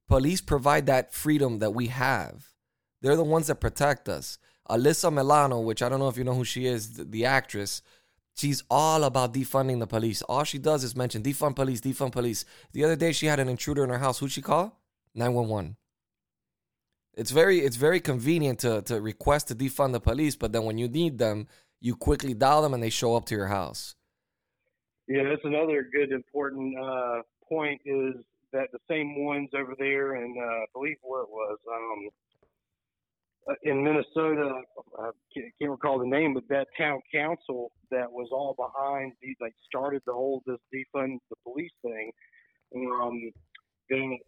Police 0.09 0.41
provide 0.41 0.87
that 0.87 1.13
freedom 1.13 1.59
that 1.59 1.73
we 1.73 1.89
have. 1.89 2.49
They're 3.01 3.17
the 3.17 3.25
ones 3.25 3.49
that 3.49 3.57
protect 3.57 4.09
us. 4.09 4.39
Alyssa 4.71 5.13
Milano, 5.13 5.61
which 5.61 5.83
I 5.83 5.89
don't 5.89 5.99
know 5.99 6.09
if 6.09 6.17
you 6.17 6.25
know 6.25 6.35
who 6.35 6.45
she 6.45 6.67
is, 6.67 6.95
the, 6.95 7.05
the 7.05 7.25
actress, 7.25 7.83
she's 8.39 8.63
all 8.71 9.05
about 9.05 9.35
defunding 9.35 9.81
the 9.81 9.87
police. 9.87 10.23
All 10.23 10.45
she 10.45 10.59
does 10.59 10.85
is 10.85 10.97
mention 10.97 11.23
defund 11.23 11.57
police, 11.57 11.81
defund 11.81 12.13
police. 12.13 12.45
The 12.73 12.85
other 12.85 12.97
day 12.97 13.13
she 13.13 13.27
had 13.27 13.41
an 13.41 13.49
intruder 13.49 13.85
in 13.85 13.91
her 13.91 13.99
house. 13.99 14.19
Who'd 14.19 14.33
she 14.33 14.43
call? 14.43 14.81
911. 15.15 15.77
It's 17.15 17.33
very 17.33 17.59
it's 17.59 17.77
very 17.77 17.99
convenient 17.99 18.61
to 18.61 18.83
to 18.83 19.01
request 19.01 19.49
to 19.49 19.55
defund 19.55 19.93
the 19.93 20.01
police, 20.01 20.37
but 20.37 20.53
then 20.53 20.65
when 20.65 20.79
you 20.79 20.89
need 20.89 21.19
them, 21.19 21.49
you 21.81 21.97
quickly 21.97 22.33
dial 22.33 22.63
them 22.63 22.75
and 22.75 22.83
they 22.83 22.91
show 22.91 23.17
up 23.17 23.27
to 23.27 23.35
your 23.35 23.49
house. 23.49 23.97
Yeah, 25.09 25.25
that's 25.25 25.45
another 25.45 25.89
good 25.93 26.13
important 26.13 26.79
uh, 26.79 27.23
point 27.49 27.81
is 27.85 28.15
that 28.53 28.69
the 28.73 28.79
same 28.89 29.25
ones 29.25 29.49
over 29.55 29.75
there, 29.79 30.15
and 30.15 30.37
uh, 30.39 30.41
I 30.43 30.65
believe 30.73 30.97
where 31.03 31.23
it 31.23 31.31
was 31.31 31.59
um, 31.67 32.09
in 33.63 33.83
Minnesota, 33.83 34.61
I 34.99 35.11
can't 35.35 35.71
recall 35.71 35.99
the 35.99 36.07
name, 36.07 36.35
but 36.35 36.45
that 36.49 36.67
town 36.77 37.01
council 37.13 37.73
that 37.91 38.11
was 38.11 38.29
all 38.33 38.55
behind, 38.57 39.13
the, 39.23 39.35
like 39.41 39.55
started 39.67 40.03
the 40.07 40.13
whole 40.13 40.43
this 40.47 40.59
defund 40.75 41.19
the 41.31 41.37
police 41.45 41.73
thing. 41.83 42.11
Um, 42.75 43.31
they, 43.89 44.21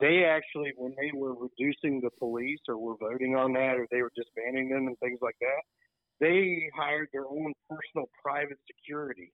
they 0.00 0.24
actually, 0.24 0.72
when 0.76 0.94
they 1.00 1.10
were 1.16 1.34
reducing 1.34 2.00
the 2.00 2.10
police 2.18 2.60
or 2.68 2.78
were 2.78 2.96
voting 2.96 3.34
on 3.34 3.52
that, 3.54 3.76
or 3.76 3.86
they 3.90 4.02
were 4.02 4.12
disbanding 4.14 4.68
them 4.68 4.86
and 4.86 4.98
things 4.98 5.18
like 5.20 5.36
that, 5.40 5.62
they 6.20 6.70
hired 6.76 7.08
their 7.12 7.26
own 7.26 7.52
personal 7.68 8.08
private 8.22 8.58
security. 8.66 9.32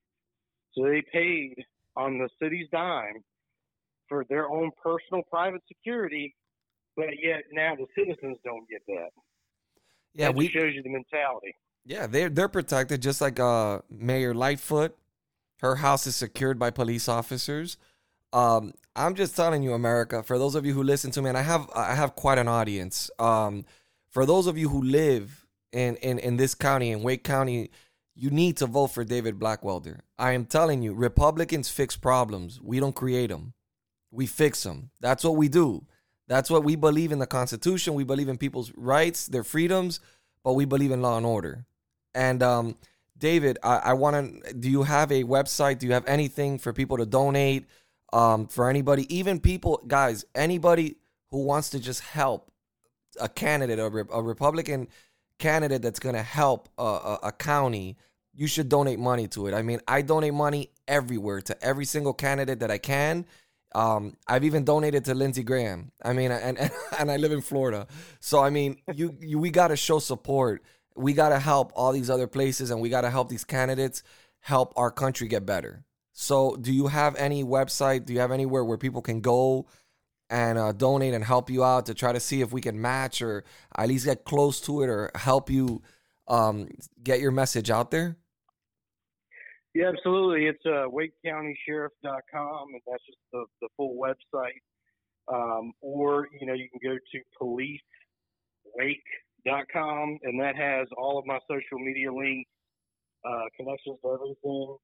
So 0.73 0.85
they 0.85 1.03
paid 1.13 1.57
on 1.97 2.19
the 2.19 2.29
city's 2.43 2.69
dime 2.73 3.23
for 4.09 4.25
their 4.29 4.49
own 4.49 4.71
personal 4.83 5.23
private 5.31 5.63
security, 5.69 6.35
but 6.97 7.07
yet 7.23 7.45
now 7.53 7.75
the 7.77 7.87
citizens 7.97 8.39
don't 8.45 8.69
get 8.69 8.83
that. 8.87 9.11
Yeah, 10.15 10.27
that 10.27 10.37
we 10.37 10.49
shows 10.49 10.75
you 10.75 10.83
the 10.83 10.91
mentality. 10.91 11.55
Yeah, 11.85 12.07
they're 12.07 12.29
they're 12.29 12.49
protected 12.49 13.01
just 13.03 13.21
like 13.21 13.39
uh, 13.41 13.81
Mayor 13.91 14.35
Lightfoot. 14.35 14.97
Her 15.61 15.77
house 15.77 16.07
is 16.07 16.17
secured 16.17 16.59
by 16.59 16.71
police 16.71 17.09
officers. 17.09 17.77
Um, 18.33 18.73
I'm 18.97 19.15
just 19.15 19.37
telling 19.37 19.63
you, 19.63 19.73
America. 19.73 20.23
For 20.23 20.39
those 20.39 20.55
of 20.55 20.65
you 20.65 20.73
who 20.75 20.83
listen 20.83 21.11
to 21.13 21.23
me, 21.23 21.29
and 21.29 21.39
I 21.39 21.43
have 21.43 21.71
I 21.75 21.95
have 21.95 22.17
quite 22.17 22.39
an 22.39 22.49
audience. 22.49 23.11
Um, 23.19 23.65
for 24.11 24.27
those 24.27 24.47
of 24.47 24.59
you 24.59 24.69
who 24.69 24.83
live 24.83 25.47
in 25.73 25.97
in 25.97 26.19
in 26.19 26.37
this 26.37 26.55
county 26.55 26.91
in 26.91 27.03
Wake 27.03 27.25
County, 27.25 27.71
you 28.15 28.31
need 28.31 28.57
to 28.59 28.67
vote 28.67 28.89
for 28.89 29.05
David 29.05 29.39
Blackwelder. 29.39 30.01
I 30.19 30.33
am 30.33 30.45
telling 30.45 30.83
you, 30.83 30.93
Republicans 30.95 31.69
fix 31.69 31.97
problems. 31.97 32.61
We 32.61 32.81
don't 32.81 32.95
create 32.95 33.31
them. 33.31 33.55
We 34.11 34.27
fix 34.27 34.63
them. 34.63 34.91
That's 35.01 35.25
what 35.25 35.37
we 35.37 35.49
do. 35.49 35.87
That's 36.31 36.49
what 36.49 36.63
we 36.63 36.77
believe 36.77 37.11
in 37.11 37.19
the 37.19 37.27
Constitution. 37.27 37.95
We 37.95 38.05
believe 38.05 38.29
in 38.29 38.39
people's 38.39 38.73
rights, 38.77 39.27
their 39.27 39.43
freedoms, 39.43 39.99
but 40.45 40.53
we 40.53 40.65
believe 40.65 40.93
in 40.93 41.03
law 41.03 41.17
and 41.17 41.27
order. 41.27 41.67
And 42.15 42.41
um, 42.41 42.77
David, 43.19 43.59
I, 43.65 43.79
I 43.79 43.93
want 43.95 44.45
to. 44.45 44.55
Do 44.55 44.71
you 44.71 44.85
have 44.85 45.11
a 45.11 45.25
website? 45.25 45.81
Do 45.81 45.89
you 45.89 45.93
have 45.93 46.07
anything 46.07 46.59
for 46.59 46.73
people 46.73 46.99
to 46.99 47.05
donate? 47.05 47.67
Um, 48.13 48.47
for 48.47 48.71
anybody, 48.71 49.13
even 49.13 49.41
people, 49.41 49.83
guys, 49.89 50.25
anybody 50.37 50.99
who 51.33 51.43
wants 51.43 51.71
to 51.71 51.81
just 51.81 52.01
help 52.01 52.53
a 53.21 53.29
candidate, 53.29 53.81
a, 53.81 53.87
a 53.87 54.23
Republican 54.23 54.87
candidate 55.39 55.83
that's 55.83 55.99
going 55.99 56.15
to 56.15 56.23
help 56.23 56.69
a, 56.79 56.83
a, 56.83 57.19
a 57.25 57.33
county, 57.33 57.97
you 58.35 58.47
should 58.47 58.69
donate 58.69 59.01
money 59.01 59.27
to 59.29 59.49
it. 59.49 59.55
I 59.55 59.63
mean, 59.63 59.81
I 59.89 60.03
donate 60.03 60.35
money 60.35 60.71
everywhere 60.87 61.41
to 61.41 61.61
every 61.61 61.87
single 61.87 62.13
candidate 62.13 62.61
that 62.61 62.71
I 62.71 62.79
can. 62.79 63.27
Um, 63.73 64.17
I've 64.27 64.45
even 64.45 64.65
donated 64.65 65.05
to 65.07 65.15
Lindsey 65.15 65.43
Graham. 65.43 65.93
I 66.03 66.13
mean, 66.13 66.31
and, 66.33 66.59
and 66.59 66.71
and 66.99 67.11
I 67.11 67.17
live 67.17 67.33
in 67.33 67.41
Florida, 67.41 67.87
so 68.19 68.41
I 68.41 68.51
mean, 68.51 68.77
you, 68.95 69.17
you 69.21 69.39
we 69.39 69.51
got 69.51 69.69
to 69.69 69.77
show 69.77 69.99
support 69.99 70.63
we 71.01 71.13
got 71.13 71.31
to 71.31 71.39
help 71.39 71.73
all 71.75 71.93
these 71.93 72.11
other 72.11 72.27
places 72.27 72.71
and 72.71 72.81
we 72.81 72.89
got 72.89 73.03
to 73.03 73.11
help 73.11 73.29
these 73.29 73.45
candidates 73.45 74.03
help 74.41 74.73
our 74.77 74.91
country 74.91 75.29
get 75.29 75.47
better. 75.47 75.85
So, 76.13 76.57
do 76.57 76.73
you 76.73 76.89
have 76.89 77.17
any 77.17 77.45
website? 77.45 78.05
Do 78.05 78.13
you 78.13 78.21
have 78.21 78.33
anywhere 78.33 78.65
where 78.65 78.77
people 78.77 79.01
can 79.01 79.21
go 79.21 79.67
and 80.29 80.59
uh, 80.59 80.73
donate 80.73 81.15
and 81.15 81.25
help 81.25 81.49
you 81.51 81.65
out 81.65 81.87
to 81.87 81.95
try 81.95 82.13
to 82.13 82.21
see 82.21 82.41
if 82.41 82.53
we 82.53 82.61
can 82.61 82.81
match 82.81 83.23
or 83.23 83.45
at 83.77 83.89
least 83.89 84.05
get 84.05 84.25
close 84.25 84.61
to 84.63 84.83
it 84.83 84.89
or 84.89 85.11
help 85.15 85.51
you 85.51 85.83
um, 86.29 86.69
get 87.03 87.21
your 87.21 87.31
message 87.31 87.71
out 87.71 87.91
there? 87.91 88.17
Yeah, 89.75 89.91
absolutely. 89.95 90.47
It's 90.47 90.65
uh, 90.67 90.87
WakeCountySheriff.com, 90.89 92.69
and 92.73 92.83
that's 92.87 93.05
just 93.07 93.19
the, 93.33 93.45
the 93.61 93.69
full 93.77 93.97
website. 93.97 94.59
Um, 95.33 95.73
or, 95.81 96.29
you 96.41 96.47
know, 96.47 96.55
you 96.55 96.69
can 96.71 96.81
go 96.83 96.97
to 96.97 97.21
Police 97.39 97.81
Wake 98.77 99.03
dot 99.47 99.65
com, 99.73 100.19
and 100.23 100.41
that 100.41 100.57
has 100.57 100.87
all 100.97 101.19
of 101.19 101.27
my 101.27 101.39
social 101.49 101.79
media 101.79 102.13
links, 102.13 102.51
uh, 103.25 103.45
connections 103.57 103.99
to 104.03 104.13
everything. 104.13 104.77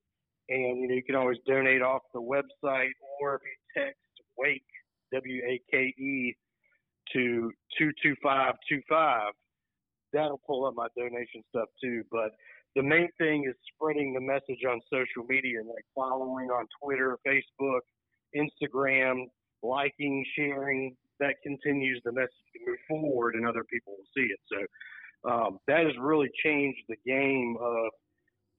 And 0.49 0.83
you 0.83 0.89
know, 0.89 0.95
you 0.95 1.03
can 1.03 1.17
always 1.17 1.39
donate 1.47 1.83
off 1.83 2.03
the 2.15 2.21
website, 2.21 2.91
or 3.21 3.35
if 3.35 3.43
you 3.43 3.83
text 3.83 3.99
Wake 4.39 4.63
W 5.13 5.43
A 5.45 5.61
K 5.71 5.79
E 5.99 6.37
to 7.13 7.51
two 7.79 7.91
two 8.03 8.15
five 8.23 8.55
two 8.69 8.81
five. 8.89 9.33
That'll 10.13 10.41
pull 10.47 10.67
up 10.67 10.75
my 10.77 10.87
donation 10.97 11.43
stuff 11.51 11.69
too. 11.83 12.03
But 12.11 12.31
the 12.77 12.83
main 12.83 13.09
thing 13.17 13.45
is 13.49 13.55
spreading 13.75 14.13
the 14.13 14.21
message 14.21 14.63
on 14.69 14.81
social 14.93 15.27
media, 15.27 15.61
like 15.65 15.85
following 15.95 16.51
on 16.51 16.67
Twitter, 16.83 17.17
Facebook, 17.27 17.81
Instagram, 18.37 19.25
liking, 19.63 20.25
sharing. 20.37 20.95
That 21.19 21.37
continues 21.43 22.03
the 22.05 22.13
message 22.13 22.29
to 22.53 22.71
move 22.71 22.79
forward, 22.87 23.35
and 23.35 23.49
other 23.49 23.65
people 23.65 23.95
will 23.97 24.05
see 24.15 24.29
it. 24.29 24.39
So 24.53 25.31
um, 25.31 25.59
that 25.67 25.87
has 25.87 25.95
really 25.99 26.29
changed 26.45 26.83
the 26.91 26.97
game 27.07 27.57
of 27.59 27.89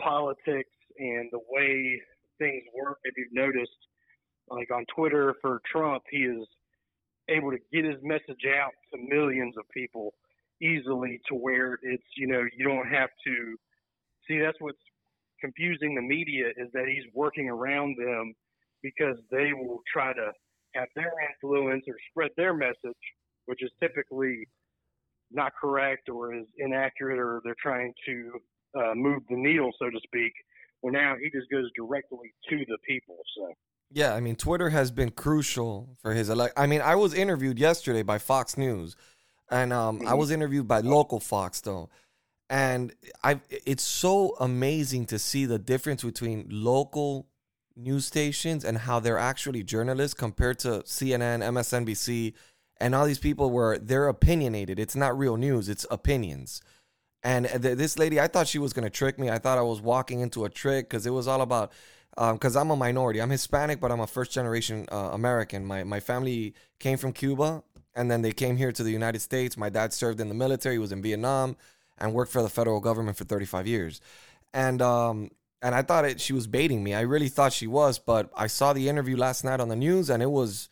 politics 0.02 0.74
and 0.98 1.30
the 1.32 1.40
way 1.50 2.02
things 2.40 2.64
work. 2.76 2.98
If 3.04 3.14
you've 3.18 3.34
noticed, 3.34 3.78
like 4.50 4.72
on 4.72 4.84
Twitter 4.96 5.36
for 5.42 5.62
Trump, 5.72 6.02
he 6.10 6.24
is 6.24 6.48
able 7.30 7.52
to 7.52 7.60
get 7.72 7.86
his 7.86 8.02
message 8.02 8.46
out 8.60 8.72
to 8.92 9.00
millions 9.00 9.54
of 9.60 9.70
people 9.70 10.16
easily 10.60 11.22
to 11.30 11.36
where 11.36 11.78
it's 11.84 12.04
you 12.16 12.26
know 12.26 12.44
you 12.58 12.66
don't 12.66 12.88
have 12.88 13.10
to 13.24 13.56
see 14.28 14.40
that's 14.40 14.58
what's 14.60 14.78
confusing 15.40 15.96
the 15.96 16.02
media 16.02 16.48
is 16.58 16.70
that 16.74 16.86
he's 16.88 17.04
working 17.14 17.50
around 17.50 17.96
them 17.98 18.34
because 18.82 19.18
they 19.32 19.52
will 19.54 19.82
try 19.92 20.14
to 20.14 20.32
have 20.76 20.88
their 20.96 21.14
influence 21.30 21.84
or 21.88 21.96
spread 22.12 22.32
their 22.38 22.54
message 22.54 23.04
which 23.46 23.64
is 23.64 23.72
typically 23.82 24.48
not 25.32 25.52
correct 25.60 26.10
or 26.10 26.34
is 26.34 26.46
inaccurate 26.58 27.20
or 27.20 27.42
they're 27.44 27.56
trying 27.62 27.94
to 28.06 28.32
uh, 28.78 28.94
move 28.96 29.22
the 29.30 29.36
needle 29.36 29.72
so 29.80 29.90
to 29.90 30.00
speak. 30.04 30.34
Well 30.82 30.94
now 30.94 31.16
he 31.22 31.30
just 31.30 31.50
goes 31.50 31.70
directly 31.76 32.34
to 32.50 32.58
the 32.68 32.78
people 32.88 33.18
so. 33.38 33.54
Yeah, 33.90 34.14
I 34.14 34.20
mean, 34.20 34.36
Twitter 34.36 34.70
has 34.70 34.92
been 34.92 35.12
crucial 35.12 35.96
for 36.02 36.14
his 36.14 36.28
elect. 36.30 36.54
I 36.58 36.68
mean, 36.68 36.82
I 36.82 36.96
was 36.96 37.14
interviewed 37.14 37.58
yesterday 37.58 38.04
by 38.04 38.18
Fox 38.18 38.58
News, 38.58 38.98
and 39.50 39.72
um, 39.72 40.06
I 40.06 40.14
was 40.14 40.30
interviewed 40.30 40.68
by 40.68 40.82
local 40.82 41.22
Fox 41.22 41.62
though, 41.62 41.90
and 42.50 42.94
I. 43.24 43.42
It's 43.50 43.84
so 43.84 44.36
amazing 44.40 45.06
to 45.08 45.20
see 45.20 45.46
the 45.46 45.60
difference 45.60 46.04
between 46.04 46.48
local 46.50 47.28
news 47.76 48.06
stations 48.06 48.64
and 48.64 48.78
how 48.78 49.00
they're 49.00 49.18
actually 49.18 49.64
journalists 49.64 50.14
compared 50.14 50.60
to 50.60 50.82
CNN, 50.86 51.44
MSNBC, 51.44 52.34
and 52.80 52.96
all 52.96 53.06
these 53.06 53.20
people 53.20 53.50
where 53.52 53.78
they're 53.78 54.08
opinionated. 54.08 54.80
It's 54.80 54.96
not 54.96 55.18
real 55.18 55.38
news; 55.38 55.70
it's 55.70 55.86
opinions. 55.92 56.62
And 57.24 57.48
th- 57.48 57.78
this 57.78 58.00
lady, 58.00 58.20
I 58.20 58.28
thought 58.28 58.48
she 58.48 58.60
was 58.60 58.74
gonna 58.74 58.90
trick 58.90 59.20
me. 59.20 59.30
I 59.30 59.40
thought 59.40 59.58
I 59.58 59.64
was 59.64 59.82
walking 59.82 60.22
into 60.22 60.46
a 60.46 60.50
trick 60.50 60.90
because 60.90 61.06
it 61.06 61.12
was 61.12 61.28
all 61.28 61.42
about 61.42 61.72
because 62.16 62.56
um, 62.56 62.68
I'm 62.68 62.72
a 62.72 62.76
minority. 62.76 63.22
I'm 63.22 63.30
Hispanic, 63.30 63.80
but 63.80 63.92
I'm 63.92 64.00
a 64.00 64.08
first 64.08 64.32
generation 64.32 64.88
uh, 64.92 65.10
American. 65.14 65.66
My 65.66 65.84
my 65.84 66.00
family 66.00 66.56
came 66.80 66.98
from 66.98 67.14
Cuba, 67.14 67.64
and 67.96 68.10
then 68.10 68.22
they 68.22 68.32
came 68.32 68.58
here 68.58 68.72
to 68.72 68.84
the 68.84 68.92
United 68.92 69.20
States. 69.20 69.58
My 69.58 69.70
dad 69.70 69.94
served 69.94 70.20
in 70.20 70.30
the 70.30 70.34
military. 70.34 70.76
He 70.76 70.80
was 70.80 70.92
in 70.92 71.02
Vietnam, 71.02 71.58
and 71.98 72.14
worked 72.14 72.32
for 72.32 72.42
the 72.42 72.50
federal 72.50 72.80
government 72.80 73.18
for 73.18 73.24
35 73.24 73.68
years. 73.68 74.02
And 74.54 74.82
um 74.82 75.32
and 75.62 75.74
I 75.74 75.82
thought 75.82 76.06
it 76.06 76.22
she 76.22 76.34
was 76.34 76.48
baiting 76.48 76.84
me. 76.84 76.94
I 76.94 77.02
really 77.02 77.30
thought 77.30 77.54
she 77.54 77.68
was, 77.68 78.00
but 78.00 78.32
I 78.36 78.48
saw 78.48 78.74
the 78.74 78.90
interview 78.90 79.18
last 79.18 79.44
night 79.44 79.60
on 79.60 79.70
the 79.70 79.76
news, 79.76 80.10
and 80.10 80.22
it 80.22 80.32
was 80.32 80.70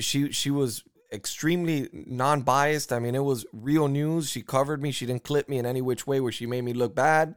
she 0.00 0.32
she 0.32 0.50
was 0.50 0.84
extremely 1.12 1.88
non-biased. 1.92 2.92
I 2.92 2.98
mean, 2.98 3.14
it 3.14 3.24
was 3.24 3.46
real 3.52 3.88
news. 3.88 4.30
She 4.30 4.42
covered 4.42 4.82
me. 4.82 4.90
She 4.90 5.06
didn't 5.06 5.24
clip 5.24 5.48
me 5.48 5.58
in 5.58 5.66
any 5.66 5.82
which 5.82 6.06
way 6.06 6.20
where 6.20 6.32
she 6.32 6.46
made 6.46 6.62
me 6.62 6.72
look 6.72 6.94
bad 6.94 7.34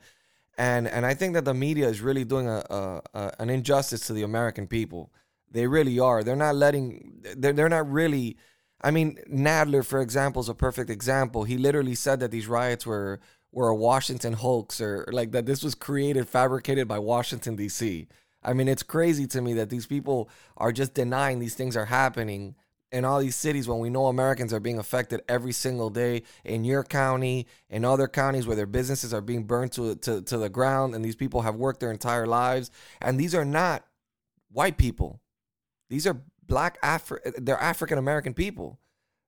and 0.57 0.87
and 0.87 1.05
I 1.05 1.13
think 1.13 1.33
that 1.35 1.45
the 1.45 1.53
media 1.53 1.87
is 1.87 2.01
really 2.01 2.23
doing 2.23 2.47
a, 2.47 2.63
a, 2.69 3.01
a, 3.13 3.31
an 3.39 3.49
injustice 3.49 4.07
to 4.07 4.13
the 4.13 4.23
American 4.23 4.67
people. 4.67 5.11
They 5.51 5.67
really 5.67 5.99
are. 5.99 6.23
They're 6.23 6.35
not 6.35 6.55
letting. 6.55 7.21
They're 7.37 7.53
they're 7.53 7.69
not 7.69 7.89
really. 7.89 8.37
I 8.81 8.91
mean, 8.91 9.17
Nadler, 9.29 9.85
for 9.85 10.01
example, 10.01 10.41
is 10.41 10.49
a 10.49 10.53
perfect 10.53 10.89
example. 10.89 11.43
He 11.43 11.57
literally 11.57 11.95
said 11.95 12.19
that 12.19 12.31
these 12.31 12.47
riots 12.47 12.85
were 12.85 13.19
were 13.51 13.69
a 13.69 13.75
Washington 13.75 14.33
hoax 14.33 14.81
or 14.81 15.07
like 15.11 15.31
that 15.31 15.45
this 15.45 15.63
was 15.63 15.73
created, 15.73 16.27
fabricated 16.27 16.87
by 16.87 16.99
Washington 16.99 17.55
D.C. 17.55 18.07
I 18.43 18.53
mean, 18.53 18.67
it's 18.67 18.83
crazy 18.83 19.25
to 19.27 19.41
me 19.41 19.53
that 19.55 19.69
these 19.69 19.87
people 19.87 20.29
are 20.57 20.71
just 20.71 20.93
denying 20.93 21.39
these 21.39 21.55
things 21.55 21.75
are 21.75 21.85
happening 21.85 22.55
in 22.91 23.03
all 23.03 23.19
these 23.19 23.35
cities 23.35 23.67
when 23.67 23.79
we 23.79 23.89
know 23.89 24.05
Americans 24.07 24.53
are 24.53 24.59
being 24.59 24.79
affected 24.79 25.21
every 25.27 25.51
single 25.51 25.89
day 25.89 26.23
in 26.45 26.63
your 26.63 26.83
county, 26.83 27.45
in 27.69 27.83
other 27.83 28.07
counties 28.07 28.47
where 28.47 28.55
their 28.55 28.65
businesses 28.65 29.13
are 29.13 29.21
being 29.21 29.43
burned 29.43 29.73
to, 29.73 29.95
to, 29.95 30.21
to 30.21 30.37
the 30.37 30.49
ground, 30.49 30.95
and 30.95 31.03
these 31.03 31.15
people 31.15 31.41
have 31.41 31.55
worked 31.55 31.79
their 31.79 31.91
entire 31.91 32.25
lives. 32.25 32.71
And 33.01 33.19
these 33.19 33.35
are 33.35 33.43
not 33.43 33.85
white 34.51 34.77
people. 34.77 35.19
These 35.89 36.07
are 36.07 36.21
black 36.47 36.81
Afri- 36.81 37.33
they're 37.37 37.59
African 37.59 37.97
American 37.97 38.33
people 38.33 38.79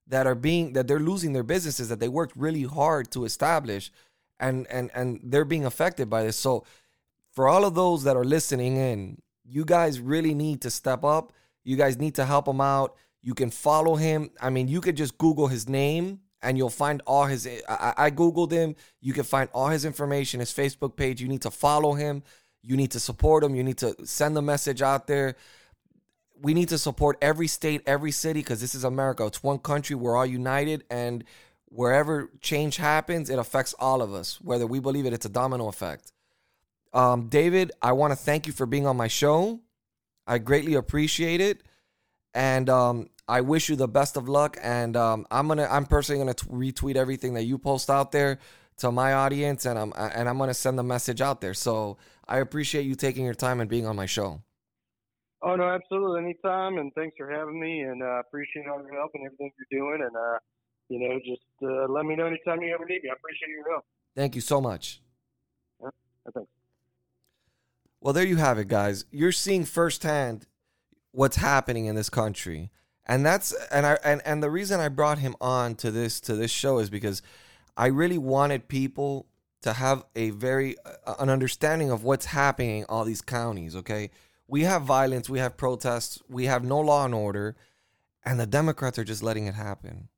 that 0.06 0.26
are 0.26 0.34
being 0.34 0.72
that 0.72 0.88
they're 0.88 0.98
losing 0.98 1.32
their 1.32 1.42
businesses 1.42 1.88
that 1.88 2.00
they 2.00 2.08
worked 2.08 2.36
really 2.36 2.64
hard 2.64 3.10
to 3.12 3.24
establish 3.24 3.90
and 4.38 4.66
and 4.68 4.90
and 4.94 5.20
they're 5.22 5.44
being 5.44 5.64
affected 5.64 6.10
by 6.10 6.22
this. 6.24 6.36
So 6.36 6.64
for 7.32 7.48
all 7.48 7.64
of 7.64 7.74
those 7.74 8.04
that 8.04 8.16
are 8.16 8.24
listening 8.24 8.76
in, 8.76 9.22
you 9.44 9.64
guys 9.64 10.00
really 10.00 10.34
need 10.34 10.62
to 10.62 10.70
step 10.70 11.04
up. 11.04 11.32
You 11.62 11.76
guys 11.76 11.98
need 11.98 12.14
to 12.16 12.24
help 12.24 12.46
them 12.46 12.60
out 12.60 12.96
you 13.22 13.34
can 13.34 13.50
follow 13.50 13.96
him. 13.96 14.30
I 14.40 14.50
mean, 14.50 14.68
you 14.68 14.80
could 14.80 14.96
just 14.96 15.18
Google 15.18 15.46
his 15.46 15.68
name 15.68 16.20
and 16.42 16.56
you'll 16.56 16.70
find 16.70 17.02
all 17.06 17.26
his. 17.26 17.46
I, 17.68 17.94
I 17.96 18.10
Googled 18.10 18.50
him. 18.50 18.76
You 19.00 19.12
can 19.12 19.24
find 19.24 19.48
all 19.52 19.68
his 19.68 19.84
information, 19.84 20.40
his 20.40 20.52
Facebook 20.52 20.96
page. 20.96 21.20
You 21.20 21.28
need 21.28 21.42
to 21.42 21.50
follow 21.50 21.92
him. 21.92 22.22
You 22.62 22.76
need 22.76 22.90
to 22.92 23.00
support 23.00 23.44
him. 23.44 23.54
You 23.54 23.62
need 23.62 23.78
to 23.78 23.94
send 24.04 24.36
the 24.36 24.42
message 24.42 24.80
out 24.82 25.06
there. 25.06 25.36
We 26.40 26.54
need 26.54 26.70
to 26.70 26.78
support 26.78 27.18
every 27.20 27.46
state, 27.46 27.82
every 27.86 28.12
city, 28.12 28.40
because 28.40 28.60
this 28.60 28.74
is 28.74 28.84
America. 28.84 29.26
It's 29.26 29.42
one 29.42 29.58
country. 29.58 29.96
We're 29.96 30.16
all 30.16 30.26
united. 30.26 30.84
And 30.90 31.24
wherever 31.66 32.30
change 32.40 32.76
happens, 32.76 33.28
it 33.30 33.38
affects 33.38 33.74
all 33.78 34.02
of 34.02 34.14
us. 34.14 34.40
Whether 34.40 34.66
we 34.66 34.80
believe 34.80 35.06
it, 35.06 35.12
it's 35.12 35.26
a 35.26 35.30
domino 35.30 35.68
effect. 35.68 36.12
Um, 36.92 37.28
David, 37.28 37.72
I 37.82 37.92
want 37.92 38.12
to 38.12 38.16
thank 38.16 38.46
you 38.46 38.52
for 38.52 38.66
being 38.66 38.86
on 38.86 38.96
my 38.96 39.08
show. 39.08 39.60
I 40.26 40.38
greatly 40.38 40.74
appreciate 40.74 41.40
it 41.40 41.62
and 42.34 42.68
um, 42.70 43.10
I 43.28 43.40
wish 43.40 43.68
you 43.68 43.76
the 43.76 43.88
best 43.88 44.16
of 44.16 44.28
luck. 44.28 44.56
And 44.62 44.96
um, 44.96 45.26
I'm 45.30 45.48
gonna, 45.48 45.68
I'm 45.70 45.86
personally 45.86 46.20
gonna 46.20 46.34
t- 46.34 46.46
retweet 46.46 46.96
everything 46.96 47.34
that 47.34 47.44
you 47.44 47.58
post 47.58 47.90
out 47.90 48.12
there 48.12 48.38
to 48.78 48.90
my 48.90 49.12
audience, 49.12 49.66
and 49.66 49.78
I'm 49.78 49.92
and 49.96 50.28
I'm 50.28 50.38
gonna 50.38 50.54
send 50.54 50.78
the 50.78 50.82
message 50.82 51.20
out 51.20 51.40
there. 51.40 51.54
So 51.54 51.98
I 52.26 52.38
appreciate 52.38 52.82
you 52.82 52.94
taking 52.94 53.24
your 53.24 53.34
time 53.34 53.60
and 53.60 53.68
being 53.68 53.86
on 53.86 53.96
my 53.96 54.06
show. 54.06 54.42
Oh 55.42 55.56
no, 55.56 55.64
absolutely, 55.64 56.20
anytime, 56.20 56.78
and 56.78 56.92
thanks 56.94 57.16
for 57.16 57.30
having 57.30 57.58
me, 57.58 57.80
and 57.80 58.02
uh, 58.02 58.20
appreciate 58.20 58.66
all 58.66 58.82
your 58.82 58.92
help 58.92 59.12
and 59.14 59.24
everything 59.24 59.50
you're 59.58 59.80
doing, 59.80 60.02
and 60.02 60.14
uh, 60.14 60.38
you 60.88 60.98
know, 60.98 61.18
just 61.18 61.40
uh, 61.62 61.90
let 61.90 62.04
me 62.04 62.14
know 62.14 62.26
anytime 62.26 62.60
you 62.60 62.74
ever 62.74 62.84
need 62.84 63.02
me. 63.02 63.10
I 63.10 63.14
appreciate 63.14 63.48
your 63.48 63.70
help. 63.70 63.84
Thank 64.14 64.34
you 64.34 64.40
so 64.40 64.60
much. 64.60 65.00
Yeah, 65.82 65.90
thanks. 66.34 66.50
Well, 68.00 68.12
there 68.12 68.26
you 68.26 68.36
have 68.36 68.58
it, 68.58 68.68
guys. 68.68 69.04
You're 69.10 69.32
seeing 69.32 69.64
firsthand 69.64 70.46
what's 71.12 71.36
happening 71.36 71.86
in 71.86 71.94
this 71.94 72.10
country. 72.10 72.70
And 73.06 73.26
that's 73.26 73.52
and 73.72 73.86
I 73.86 73.98
and, 74.04 74.22
and 74.24 74.42
the 74.42 74.50
reason 74.50 74.78
I 74.78 74.88
brought 74.88 75.18
him 75.18 75.34
on 75.40 75.74
to 75.76 75.90
this 75.90 76.20
to 76.20 76.36
this 76.36 76.50
show 76.50 76.78
is 76.78 76.90
because 76.90 77.22
I 77.76 77.86
really 77.86 78.18
wanted 78.18 78.68
people 78.68 79.26
to 79.62 79.72
have 79.72 80.04
a 80.14 80.30
very 80.30 80.76
uh, 80.84 81.14
an 81.18 81.28
understanding 81.28 81.90
of 81.90 82.04
what's 82.04 82.26
happening 82.26 82.80
in 82.80 82.84
all 82.88 83.04
these 83.04 83.20
counties, 83.20 83.74
okay? 83.74 84.10
We 84.50 84.62
have 84.62 84.82
violence, 84.82 85.30
we 85.30 85.38
have 85.38 85.56
protests, 85.56 86.20
we 86.28 86.46
have 86.46 86.64
no 86.64 86.80
law 86.80 87.04
and 87.04 87.14
order, 87.14 87.54
and 88.24 88.40
the 88.40 88.48
Democrats 88.48 88.98
are 88.98 89.04
just 89.04 89.22
letting 89.22 89.46
it 89.46 89.54
happen. 89.54 90.08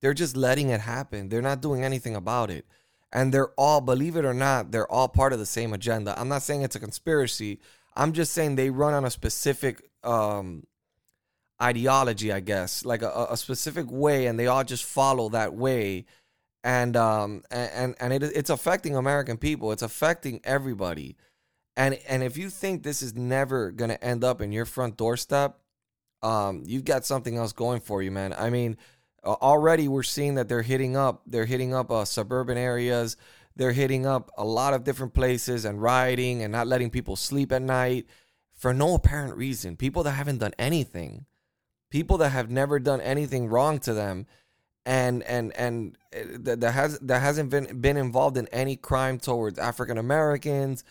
They're 0.00 0.14
just 0.14 0.36
letting 0.36 0.70
it 0.70 0.80
happen. 0.80 1.28
They're 1.28 1.40
not 1.40 1.62
doing 1.62 1.84
anything 1.84 2.16
about 2.16 2.50
it. 2.50 2.66
And 3.12 3.32
they're 3.32 3.50
all, 3.50 3.80
believe 3.80 4.16
it 4.16 4.24
or 4.24 4.34
not, 4.34 4.72
they're 4.72 4.90
all 4.90 5.06
part 5.06 5.32
of 5.32 5.38
the 5.38 5.46
same 5.46 5.72
agenda. 5.72 6.18
I'm 6.18 6.28
not 6.28 6.42
saying 6.42 6.62
it's 6.62 6.74
a 6.74 6.80
conspiracy. 6.80 7.60
I'm 7.94 8.12
just 8.12 8.32
saying 8.32 8.56
they 8.56 8.70
run 8.70 8.94
on 8.94 9.04
a 9.04 9.10
specific 9.10 9.88
um, 10.02 10.66
ideology, 11.62 12.32
I 12.32 12.40
guess, 12.40 12.84
like 12.84 13.02
a, 13.02 13.28
a, 13.30 13.36
specific 13.36 13.86
way, 13.88 14.26
and 14.26 14.40
they 14.40 14.48
all 14.48 14.64
just 14.64 14.84
follow 14.84 15.28
that 15.28 15.54
way. 15.54 16.06
And 16.64 16.96
um 16.96 17.42
and 17.50 17.96
and 17.98 18.12
it, 18.12 18.22
it's 18.22 18.50
affecting 18.50 18.94
American 18.96 19.36
people. 19.36 19.72
It's 19.72 19.82
affecting 19.82 20.40
everybody. 20.44 21.16
And 21.76 21.98
and 22.08 22.22
if 22.22 22.36
you 22.36 22.50
think 22.50 22.82
this 22.82 23.02
is 23.02 23.14
never 23.14 23.70
gonna 23.70 23.98
end 24.02 24.24
up 24.24 24.40
in 24.40 24.52
your 24.52 24.64
front 24.64 24.96
doorstep, 24.96 25.58
um, 26.22 26.62
you've 26.66 26.84
got 26.84 27.04
something 27.04 27.36
else 27.36 27.52
going 27.52 27.80
for 27.80 28.02
you, 28.02 28.10
man. 28.10 28.34
I 28.36 28.50
mean, 28.50 28.76
already 29.24 29.88
we're 29.88 30.02
seeing 30.02 30.34
that 30.34 30.48
they're 30.48 30.62
hitting 30.62 30.96
up. 30.96 31.22
They're 31.26 31.46
hitting 31.46 31.74
up 31.74 31.90
uh, 31.90 32.04
suburban 32.04 32.58
areas. 32.58 33.16
They're 33.56 33.72
hitting 33.72 34.06
up 34.06 34.30
a 34.36 34.44
lot 34.44 34.74
of 34.74 34.84
different 34.84 35.14
places 35.14 35.64
and 35.64 35.82
rioting 35.82 36.42
and 36.42 36.52
not 36.52 36.66
letting 36.66 36.90
people 36.90 37.16
sleep 37.16 37.52
at 37.52 37.62
night 37.62 38.06
for 38.54 38.72
no 38.72 38.94
apparent 38.94 39.36
reason. 39.36 39.76
People 39.76 40.02
that 40.04 40.12
haven't 40.12 40.38
done 40.38 40.54
anything, 40.58 41.26
people 41.90 42.18
that 42.18 42.30
have 42.30 42.50
never 42.50 42.78
done 42.78 43.00
anything 43.00 43.48
wrong 43.48 43.78
to 43.80 43.92
them, 43.92 44.26
and 44.86 45.22
and 45.24 45.54
and 45.56 45.98
eh, 46.12 46.24
that, 46.40 46.60
that 46.60 46.72
has 46.72 46.98
that 47.00 47.20
hasn't 47.20 47.50
been 47.50 47.80
been 47.80 47.96
involved 47.96 48.36
in 48.36 48.48
any 48.48 48.76
crime 48.76 49.18
towards 49.18 49.58
African 49.58 49.98
Americans, 49.98 50.84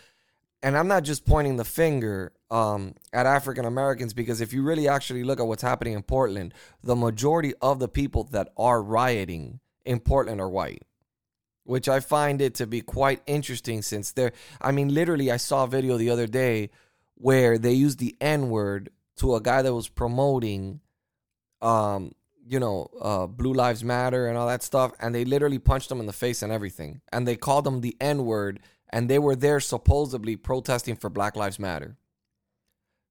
and 0.64 0.78
I'm 0.78 0.88
not 0.88 1.04
just 1.04 1.26
pointing 1.26 1.58
the 1.58 1.66
finger 1.66 2.34
um, 2.50 2.96
at 3.14 3.26
African 3.26 3.66
Americans 3.66 4.14
because 4.14 4.42
if 4.42 4.54
you 4.54 4.62
really 4.62 4.88
actually 4.88 5.24
look 5.24 5.40
at 5.40 5.48
what's 5.48 5.62
happening 5.62 5.94
in 5.94 6.04
Portland, 6.04 6.54
the 6.84 6.96
majority 6.96 7.54
of 7.62 7.80
the 7.80 7.88
people 7.88 8.26
that 8.26 8.50
are 8.58 8.82
rioting 8.82 9.60
in 9.86 10.00
Portland 10.00 10.40
are 10.40 10.50
white, 10.50 10.84
which 11.64 11.90
I 11.90 12.00
find 12.00 12.42
it 12.42 12.56
to 12.56 12.68
be 12.68 12.82
quite 12.82 13.22
interesting 13.26 13.82
since 13.82 14.12
they're, 14.12 14.34
I 14.60 14.72
mean, 14.72 14.94
literally, 14.94 15.32
I 15.32 15.38
saw 15.38 15.64
a 15.64 15.68
video 15.68 15.98
the 15.98 16.12
other 16.12 16.28
day 16.28 16.70
where 17.16 17.58
they 17.58 17.74
used 17.74 18.00
the 18.00 18.16
N 18.22 18.50
word 18.50 18.90
to 19.18 19.36
a 19.36 19.42
guy 19.42 19.62
that 19.62 19.74
was 19.74 19.90
promoting, 19.90 20.82
um, 21.62 22.12
you 22.48 22.60
know, 22.60 22.90
uh, 23.00 23.28
Blue 23.28 23.54
Lives 23.54 23.84
Matter 23.84 24.28
and 24.28 24.38
all 24.38 24.48
that 24.48 24.64
stuff, 24.64 24.92
and 25.00 25.14
they 25.16 25.26
literally 25.26 25.60
punched 25.60 25.92
him 25.92 26.00
in 26.00 26.06
the 26.06 26.14
face 26.14 26.42
and 26.42 26.52
everything, 26.52 27.02
and 27.12 27.28
they 27.28 27.36
called 27.36 27.66
him 27.66 27.82
the 27.82 27.96
N 28.00 28.26
word 28.26 28.60
and 28.92 29.10
they 29.10 29.20
were 29.20 29.36
there 29.36 29.60
supposedly 29.60 30.36
protesting 30.36 30.96
for 30.96 31.10
Black 31.10 31.36
Lives 31.36 31.60
Matter. 31.60 31.98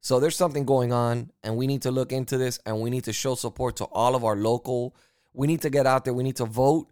So 0.03 0.19
there's 0.19 0.37
something 0.37 0.65
going 0.65 0.93
on, 0.93 1.31
and 1.43 1.57
we 1.57 1.67
need 1.67 1.83
to 1.83 1.91
look 1.91 2.13
into 2.13 2.39
this, 2.39 2.59
and 2.65 2.81
we 2.81 2.91
need 2.91 3.05
to 3.05 3.13
show 3.13 3.35
support 3.35 3.77
to 3.77 3.85
all 3.85 4.15
of 4.15 4.25
our 4.25 4.37
local. 4.37 4.95
We 5.35 5.47
need 5.47 5.63
to 5.63 5.71
get 5.71 5.87
out 5.87 6.05
there. 6.05 6.15
We 6.15 6.23
need 6.23 6.37
to 6.37 6.47
vote. 6.47 6.89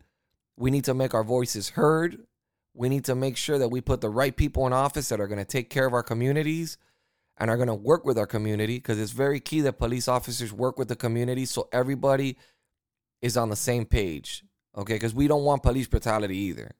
We 0.56 0.70
need 0.70 0.84
to 0.84 0.94
make 0.94 1.14
our 1.14 1.24
voices 1.24 1.70
heard. 1.70 2.26
We 2.74 2.88
need 2.88 3.04
to 3.06 3.14
make 3.14 3.36
sure 3.36 3.58
that 3.58 3.68
we 3.68 3.80
put 3.80 4.00
the 4.00 4.10
right 4.10 4.36
people 4.36 4.66
in 4.66 4.72
office 4.72 5.08
that 5.08 5.20
are 5.20 5.26
going 5.26 5.38
to 5.38 5.44
take 5.44 5.70
care 5.70 5.86
of 5.86 5.94
our 5.94 6.02
communities 6.02 6.76
and 7.38 7.50
are 7.50 7.56
going 7.56 7.68
to 7.68 7.74
work 7.74 8.04
with 8.04 8.18
our 8.18 8.26
community 8.26 8.76
because 8.76 9.00
it's 9.00 9.12
very 9.12 9.40
key 9.40 9.60
that 9.62 9.78
police 9.78 10.06
officers 10.06 10.52
work 10.52 10.78
with 10.78 10.88
the 10.88 10.96
community 10.96 11.44
so 11.44 11.68
everybody 11.72 12.36
is 13.22 13.36
on 13.36 13.48
the 13.48 13.56
same 13.56 13.84
page. 13.84 14.44
Okay, 14.76 14.94
because 14.94 15.14
we 15.14 15.26
don't 15.26 15.44
want 15.44 15.62
police 15.62 15.88
brutality 15.88 16.36
either. 16.36 16.72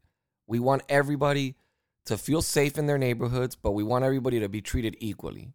We 0.47 0.61
want 0.61 0.83
everybody 0.89 1.57
to 2.07 2.17
feel 2.17 2.43
safe 2.43 2.79
in 2.79 2.87
their 2.87 2.99
neighborhoods, 2.99 3.57
but 3.57 3.73
we 3.73 3.83
want 3.83 4.05
everybody 4.05 4.41
to 4.41 4.49
be 4.49 4.61
treated 4.61 4.97
equally. 4.99 5.53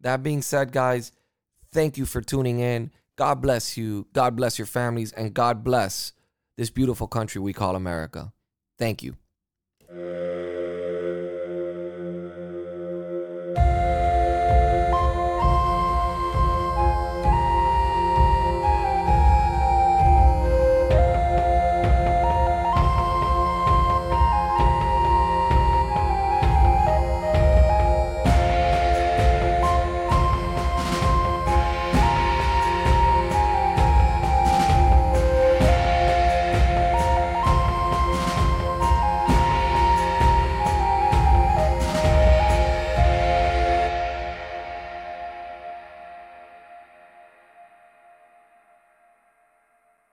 That 0.00 0.22
being 0.22 0.42
said, 0.42 0.72
guys, 0.72 1.12
thank 1.72 1.96
you 1.96 2.06
for 2.06 2.20
tuning 2.20 2.60
in. 2.60 2.90
God 3.16 3.40
bless 3.40 3.76
you. 3.76 4.06
God 4.12 4.36
bless 4.36 4.58
your 4.58 4.66
families. 4.66 5.12
And 5.12 5.34
God 5.34 5.62
bless 5.62 6.12
this 6.56 6.70
beautiful 6.70 7.06
country 7.06 7.40
we 7.40 7.52
call 7.52 7.76
America. 7.76 8.32
Thank 8.78 9.02
you. 9.02 9.16